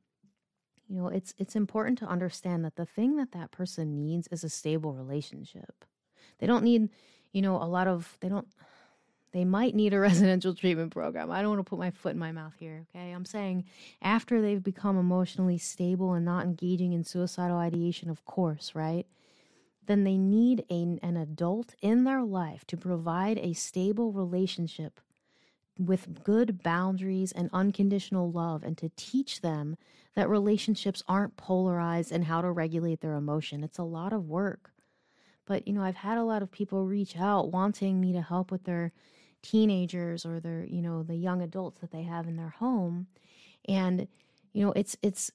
you 0.87 0.97
know, 0.97 1.07
it's 1.07 1.33
it's 1.37 1.55
important 1.55 1.97
to 1.99 2.05
understand 2.05 2.65
that 2.65 2.75
the 2.75 2.85
thing 2.85 3.15
that 3.15 3.31
that 3.31 3.51
person 3.51 3.95
needs 3.95 4.27
is 4.27 4.43
a 4.43 4.49
stable 4.49 4.93
relationship. 4.93 5.85
They 6.39 6.47
don't 6.47 6.63
need, 6.63 6.89
you 7.31 7.41
know, 7.41 7.55
a 7.55 7.65
lot 7.65 7.87
of 7.87 8.17
they 8.19 8.29
don't 8.29 8.47
they 9.33 9.43
might 9.43 9.75
need 9.75 9.93
a 9.93 9.99
residential 9.99 10.55
treatment 10.55 10.93
program. 10.93 11.29
I 11.29 11.41
don't 11.41 11.51
want 11.51 11.65
to 11.65 11.69
put 11.69 11.79
my 11.79 11.91
foot 11.91 12.13
in 12.13 12.19
my 12.19 12.31
mouth 12.31 12.53
here, 12.57 12.85
okay? 12.89 13.11
I'm 13.11 13.25
saying 13.25 13.65
after 14.01 14.41
they've 14.41 14.63
become 14.63 14.97
emotionally 14.97 15.57
stable 15.57 16.13
and 16.13 16.23
not 16.23 16.45
engaging 16.45 16.93
in 16.93 17.03
suicidal 17.03 17.57
ideation, 17.57 18.09
of 18.09 18.23
course, 18.25 18.73
right? 18.73 19.05
Then 19.85 20.05
they 20.05 20.17
need 20.17 20.63
a, 20.69 20.97
an 21.03 21.17
adult 21.17 21.75
in 21.81 22.05
their 22.05 22.23
life 22.23 22.65
to 22.67 22.77
provide 22.77 23.37
a 23.39 23.53
stable 23.53 24.13
relationship 24.13 25.01
with 25.77 26.23
good 26.23 26.61
boundaries 26.61 27.31
and 27.31 27.49
unconditional 27.51 28.31
love 28.31 28.63
and 28.63 28.77
to 28.77 28.91
teach 28.95 29.41
them 29.41 29.75
that 30.15 30.29
relationships 30.29 31.03
aren't 31.07 31.35
polarized 31.35 32.11
and 32.11 32.25
how 32.25 32.41
to 32.41 32.51
regulate 32.51 33.01
their 33.01 33.15
emotion. 33.15 33.63
It's 33.63 33.79
a 33.79 33.83
lot 33.83 34.13
of 34.13 34.29
work. 34.29 34.71
But, 35.45 35.67
you 35.67 35.73
know, 35.73 35.81
I've 35.81 35.95
had 35.95 36.17
a 36.17 36.23
lot 36.23 36.41
of 36.41 36.51
people 36.51 36.85
reach 36.85 37.17
out 37.17 37.51
wanting 37.51 37.99
me 37.99 38.13
to 38.13 38.21
help 38.21 38.51
with 38.51 38.63
their 38.63 38.93
teenagers 39.43 40.25
or 40.25 40.39
their 40.39 40.65
you 40.65 40.81
know 40.81 41.03
the 41.03 41.15
young 41.15 41.41
adults 41.41 41.81
that 41.81 41.91
they 41.91 42.03
have 42.03 42.27
in 42.27 42.37
their 42.37 42.49
home. 42.49 43.07
And 43.67 44.07
you 44.53 44.65
know 44.65 44.71
it's 44.71 44.97
it's 45.03 45.31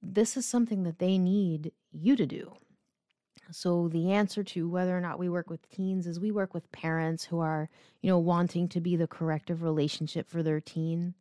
this 0.00 0.36
is 0.36 0.46
something 0.46 0.84
that 0.84 0.98
they 0.98 1.18
need 1.18 1.72
you 1.92 2.16
to 2.16 2.26
do. 2.26 2.54
So 3.50 3.88
the 3.88 4.12
answer 4.12 4.44
to 4.44 4.68
whether 4.68 4.96
or 4.96 5.00
not 5.00 5.18
we 5.18 5.28
work 5.28 5.48
with 5.48 5.68
teens 5.70 6.06
is 6.06 6.20
we 6.20 6.30
work 6.30 6.54
with 6.54 6.70
parents 6.70 7.24
who 7.24 7.40
are 7.40 7.68
you 8.00 8.08
know 8.08 8.18
wanting 8.18 8.68
to 8.68 8.80
be 8.80 8.96
the 8.96 9.06
corrective 9.06 9.62
relationship 9.62 10.30
for 10.30 10.42
their 10.42 10.60
teen. 10.60 11.14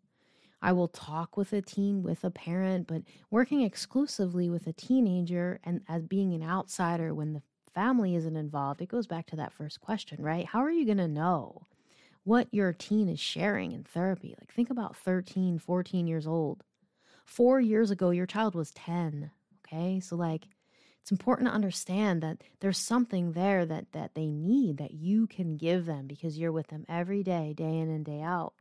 I 0.62 0.71
will 0.71 0.88
talk 0.88 1.38
with 1.38 1.54
a 1.54 1.62
teen, 1.62 2.02
with 2.02 2.23
a 2.23 2.32
parent, 2.32 2.88
but 2.88 3.04
working 3.30 3.62
exclusively 3.62 4.50
with 4.50 4.65
a 4.65 4.73
teenager 4.73 5.60
and 5.63 5.82
as 5.88 6.04
being 6.08 6.34
an 6.34 6.41
outsider 6.41 7.13
when 7.13 7.34
the 7.34 7.43
family 7.76 8.15
isn't 8.15 8.36
involved, 8.36 8.82
it 8.82 8.89
goes 8.89 9.06
back 9.06 9.28
to 9.28 9.36
that 9.36 9.54
first 9.54 9.80
question, 9.82 10.21
right? 10.21 10.47
How 10.47 10.63
are 10.63 10.71
you 10.71 10.84
going 10.84 10.97
to 10.97 11.08
know 11.08 11.67
what 12.28 12.54
your 12.54 12.74
teen 12.74 13.08
is 13.08 13.22
sharing 13.22 13.72
in 13.72 13.86
therapy. 13.86 14.36
Like, 14.38 14.52
think 14.52 14.70
about 14.70 14.98
13, 14.98 15.60
14 15.60 16.08
years 16.08 16.28
old. 16.28 16.62
Four 17.26 17.62
years 17.62 17.90
ago, 17.90 18.10
your 18.10 18.26
child 18.26 18.54
was 18.54 18.72
10. 18.72 19.32
Okay. 19.66 20.02
So, 20.02 20.18
like, 20.18 20.44
it's 21.02 21.10
important 21.10 21.48
to 21.48 21.56
understand 21.56 22.22
that 22.24 22.42
there's 22.60 22.78
something 22.78 23.32
there 23.32 23.66
that, 23.66 23.94
that 23.94 24.13
they 24.13 24.28
need 24.28 24.78
that 24.78 24.92
you 24.92 25.26
can 25.26 25.56
give 25.56 25.86
them 25.86 26.06
because 26.06 26.38
you're 26.38 26.52
with 26.52 26.68
them 26.68 26.86
every 26.90 27.24
day, 27.24 27.54
day 27.56 27.78
in 27.78 27.90
and 27.90 28.04
day 28.04 28.22
out. 28.22 28.54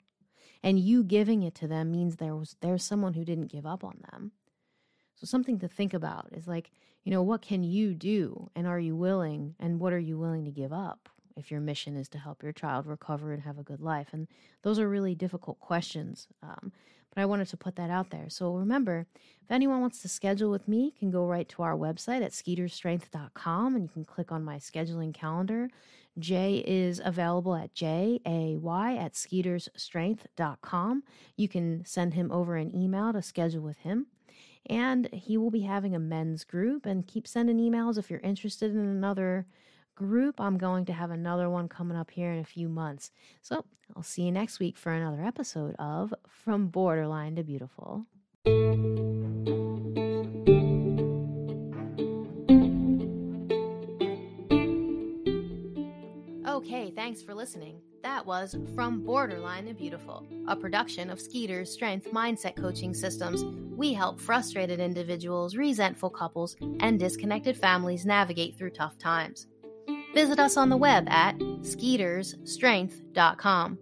And 0.62 0.78
you 0.78 1.02
giving 1.02 1.42
it 1.42 1.56
to 1.56 1.66
them 1.66 1.90
means 1.90 2.16
there 2.16 2.36
was 2.36 2.54
there's 2.60 2.84
someone 2.84 3.14
who 3.14 3.24
didn't 3.24 3.50
give 3.50 3.66
up 3.66 3.82
on 3.82 3.98
them. 4.12 4.30
So 5.16 5.26
something 5.26 5.58
to 5.58 5.68
think 5.68 5.92
about 5.92 6.28
is 6.32 6.46
like, 6.46 6.70
you 7.02 7.10
know, 7.10 7.22
what 7.22 7.42
can 7.42 7.64
you 7.64 7.94
do 7.94 8.48
and 8.54 8.66
are 8.68 8.78
you 8.78 8.94
willing 8.94 9.56
and 9.58 9.80
what 9.80 9.92
are 9.92 9.98
you 9.98 10.18
willing 10.18 10.44
to 10.44 10.52
give 10.52 10.72
up? 10.72 11.08
If 11.36 11.50
your 11.50 11.60
mission 11.60 11.96
is 11.96 12.08
to 12.10 12.18
help 12.18 12.42
your 12.42 12.52
child 12.52 12.86
recover 12.86 13.32
and 13.32 13.42
have 13.42 13.58
a 13.58 13.62
good 13.62 13.80
life. 13.80 14.08
And 14.12 14.28
those 14.62 14.78
are 14.78 14.88
really 14.88 15.14
difficult 15.14 15.60
questions. 15.60 16.28
Um, 16.42 16.72
but 17.14 17.22
I 17.22 17.26
wanted 17.26 17.48
to 17.48 17.56
put 17.56 17.76
that 17.76 17.90
out 17.90 18.10
there. 18.10 18.28
So 18.28 18.54
remember, 18.54 19.06
if 19.42 19.50
anyone 19.50 19.80
wants 19.80 20.02
to 20.02 20.08
schedule 20.08 20.50
with 20.50 20.68
me, 20.68 20.92
can 20.98 21.10
go 21.10 21.26
right 21.26 21.48
to 21.50 21.62
our 21.62 21.74
website 21.74 22.22
at 22.22 22.32
skeetersstrength.com 22.32 23.74
and 23.74 23.84
you 23.84 23.88
can 23.88 24.04
click 24.04 24.30
on 24.30 24.44
my 24.44 24.56
scheduling 24.56 25.14
calendar. 25.14 25.70
Jay 26.18 26.62
is 26.66 27.00
available 27.04 27.54
at 27.54 27.74
J 27.74 28.20
A 28.26 28.56
Y 28.56 28.96
at 28.96 29.14
skeetersstrength.com. 29.14 31.02
You 31.36 31.48
can 31.48 31.84
send 31.84 32.14
him 32.14 32.32
over 32.32 32.56
an 32.56 32.74
email 32.74 33.12
to 33.12 33.22
schedule 33.22 33.62
with 33.62 33.78
him. 33.78 34.06
And 34.68 35.08
he 35.12 35.36
will 35.36 35.50
be 35.50 35.60
having 35.60 35.94
a 35.94 36.00
men's 36.00 36.44
group. 36.44 36.86
And 36.86 37.06
keep 37.06 37.26
sending 37.26 37.58
emails 37.58 37.98
if 37.98 38.10
you're 38.10 38.20
interested 38.20 38.72
in 38.72 38.78
another 38.78 39.46
group. 39.96 40.40
I'm 40.40 40.58
going 40.58 40.84
to 40.84 40.92
have 40.92 41.10
another 41.10 41.50
one 41.50 41.68
coming 41.68 41.96
up 41.96 42.10
here 42.12 42.30
in 42.30 42.38
a 42.38 42.44
few 42.44 42.68
months. 42.68 43.10
So 43.42 43.64
I'll 43.96 44.02
see 44.02 44.22
you 44.22 44.32
next 44.32 44.60
week 44.60 44.76
for 44.76 44.92
another 44.92 45.22
episode 45.24 45.74
of 45.78 46.14
From 46.28 46.68
Borderline 46.68 47.34
to 47.36 47.42
Beautiful. 47.42 48.06
Okay, 56.48 56.90
thanks 56.94 57.22
for 57.22 57.34
listening. 57.34 57.80
That 58.02 58.24
was 58.24 58.56
From 58.74 59.04
Borderline 59.04 59.66
to 59.66 59.74
Beautiful, 59.74 60.24
a 60.48 60.56
production 60.56 61.10
of 61.10 61.20
Skeeter's 61.20 61.72
Strength 61.72 62.12
Mindset 62.12 62.56
Coaching 62.56 62.94
Systems. 62.94 63.44
We 63.76 63.92
help 63.92 64.20
frustrated 64.20 64.80
individuals, 64.80 65.56
resentful 65.56 66.10
couples, 66.10 66.56
and 66.80 66.98
disconnected 66.98 67.56
families 67.56 68.06
navigate 68.06 68.56
through 68.56 68.70
tough 68.70 68.96
times. 68.96 69.46
Visit 70.16 70.40
us 70.40 70.56
on 70.56 70.70
the 70.70 70.78
web 70.78 71.06
at 71.10 71.36
skeetersstrength.com. 71.36 73.78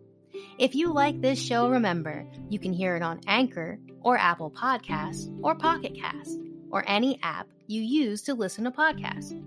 If 0.59 0.75
you 0.75 0.93
like 0.93 1.21
this 1.21 1.41
show, 1.41 1.69
remember 1.69 2.27
you 2.49 2.59
can 2.59 2.73
hear 2.73 2.97
it 2.97 3.05
on 3.05 3.21
Anchor 3.29 3.79
or 4.03 4.19
Apple 4.19 4.51
Podcasts 4.51 5.33
or 5.45 5.55
Pocket 5.55 5.95
Cast 5.95 6.41
or 6.73 6.83
any 6.89 7.21
app 7.23 7.47
you 7.69 7.83
use 7.83 8.23
to 8.23 8.35
listen 8.35 8.65
to 8.65 8.73
podcasts. 8.73 9.41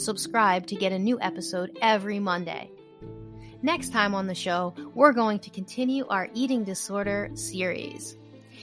Subscribe 0.00 0.66
to 0.68 0.76
get 0.76 0.92
a 0.92 0.98
new 0.98 1.20
episode 1.20 1.76
every 1.82 2.18
Monday. 2.18 2.70
Next 3.60 3.92
time 3.92 4.14
on 4.14 4.26
the 4.26 4.34
show, 4.34 4.72
we're 4.94 5.12
going 5.12 5.40
to 5.40 5.50
continue 5.50 6.06
our 6.06 6.30
eating 6.32 6.64
disorder 6.64 7.28
series. 7.34 8.16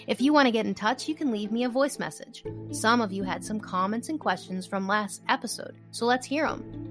If 0.08 0.20
you 0.20 0.34
want 0.34 0.48
to 0.48 0.52
get 0.52 0.66
in 0.66 0.74
touch, 0.74 1.08
you 1.08 1.14
can 1.14 1.32
leave 1.32 1.52
me 1.52 1.64
a 1.64 1.70
voice 1.70 2.00
message. 2.00 2.44
Some 2.72 3.02
of 3.02 3.12
you 3.12 3.22
had 3.22 3.46
some 3.46 3.60
comments 3.60 4.10
and 4.10 4.20
questions 4.20 4.66
from 4.66 4.88
last 4.88 5.22
episode, 5.30 5.76
so 5.92 6.08
let's 6.08 6.26
hear 6.26 6.48
them. 6.48 6.87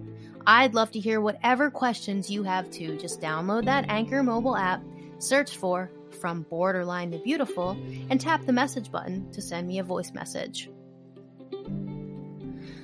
I'd 0.46 0.74
love 0.74 0.92
to 0.92 1.00
hear 1.00 1.20
whatever 1.20 1.70
questions 1.70 2.30
you 2.30 2.42
have 2.44 2.70
too. 2.70 2.96
Just 2.98 3.20
download 3.20 3.64
that 3.64 3.86
Anchor 3.88 4.22
mobile 4.22 4.56
app, 4.56 4.82
search 5.18 5.56
for 5.56 5.90
From 6.20 6.42
Borderline 6.42 7.10
to 7.10 7.18
Beautiful, 7.18 7.76
and 8.10 8.20
tap 8.20 8.46
the 8.46 8.52
message 8.52 8.92
button 8.92 9.30
to 9.32 9.42
send 9.42 9.66
me 9.66 9.80
a 9.80 9.84
voice 9.84 10.12
message. 10.12 10.70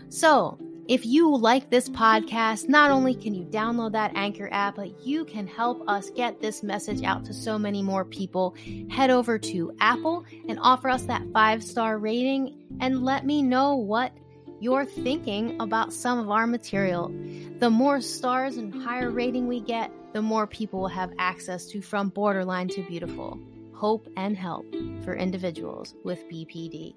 So, 0.08 0.58
if 0.88 1.06
you 1.06 1.34
like 1.36 1.70
this 1.70 1.88
podcast, 1.88 2.68
not 2.68 2.90
only 2.90 3.14
can 3.14 3.32
you 3.34 3.44
download 3.44 3.92
that 3.92 4.16
Anchor 4.16 4.48
app, 4.50 4.74
but 4.74 5.06
you 5.06 5.24
can 5.24 5.46
help 5.46 5.88
us 5.88 6.10
get 6.10 6.40
this 6.40 6.64
message 6.64 7.04
out 7.04 7.24
to 7.26 7.32
so 7.32 7.56
many 7.56 7.82
more 7.82 8.04
people. 8.04 8.56
Head 8.90 9.08
over 9.08 9.38
to 9.38 9.72
Apple 9.80 10.24
and 10.48 10.58
offer 10.60 10.90
us 10.90 11.04
that 11.04 11.22
five 11.32 11.62
star 11.62 11.98
rating 11.98 12.58
and 12.80 13.04
let 13.04 13.24
me 13.24 13.42
know 13.42 13.76
what 13.76 14.12
you're 14.62 14.86
thinking 14.86 15.60
about 15.60 15.92
some 15.92 16.20
of 16.20 16.30
our 16.30 16.46
material. 16.46 17.12
The 17.58 17.68
more 17.68 18.00
stars 18.00 18.56
and 18.56 18.72
higher 18.72 19.10
rating 19.10 19.48
we 19.48 19.60
get, 19.60 19.90
the 20.12 20.22
more 20.22 20.46
people 20.46 20.80
will 20.80 20.88
have 20.88 21.12
access 21.18 21.66
to 21.66 21.80
From 21.80 22.10
Borderline 22.10 22.68
to 22.68 22.82
Beautiful 22.86 23.40
hope 23.74 24.06
and 24.16 24.36
help 24.36 24.64
for 25.02 25.16
individuals 25.16 25.96
with 26.04 26.20
BPD. 26.30 26.94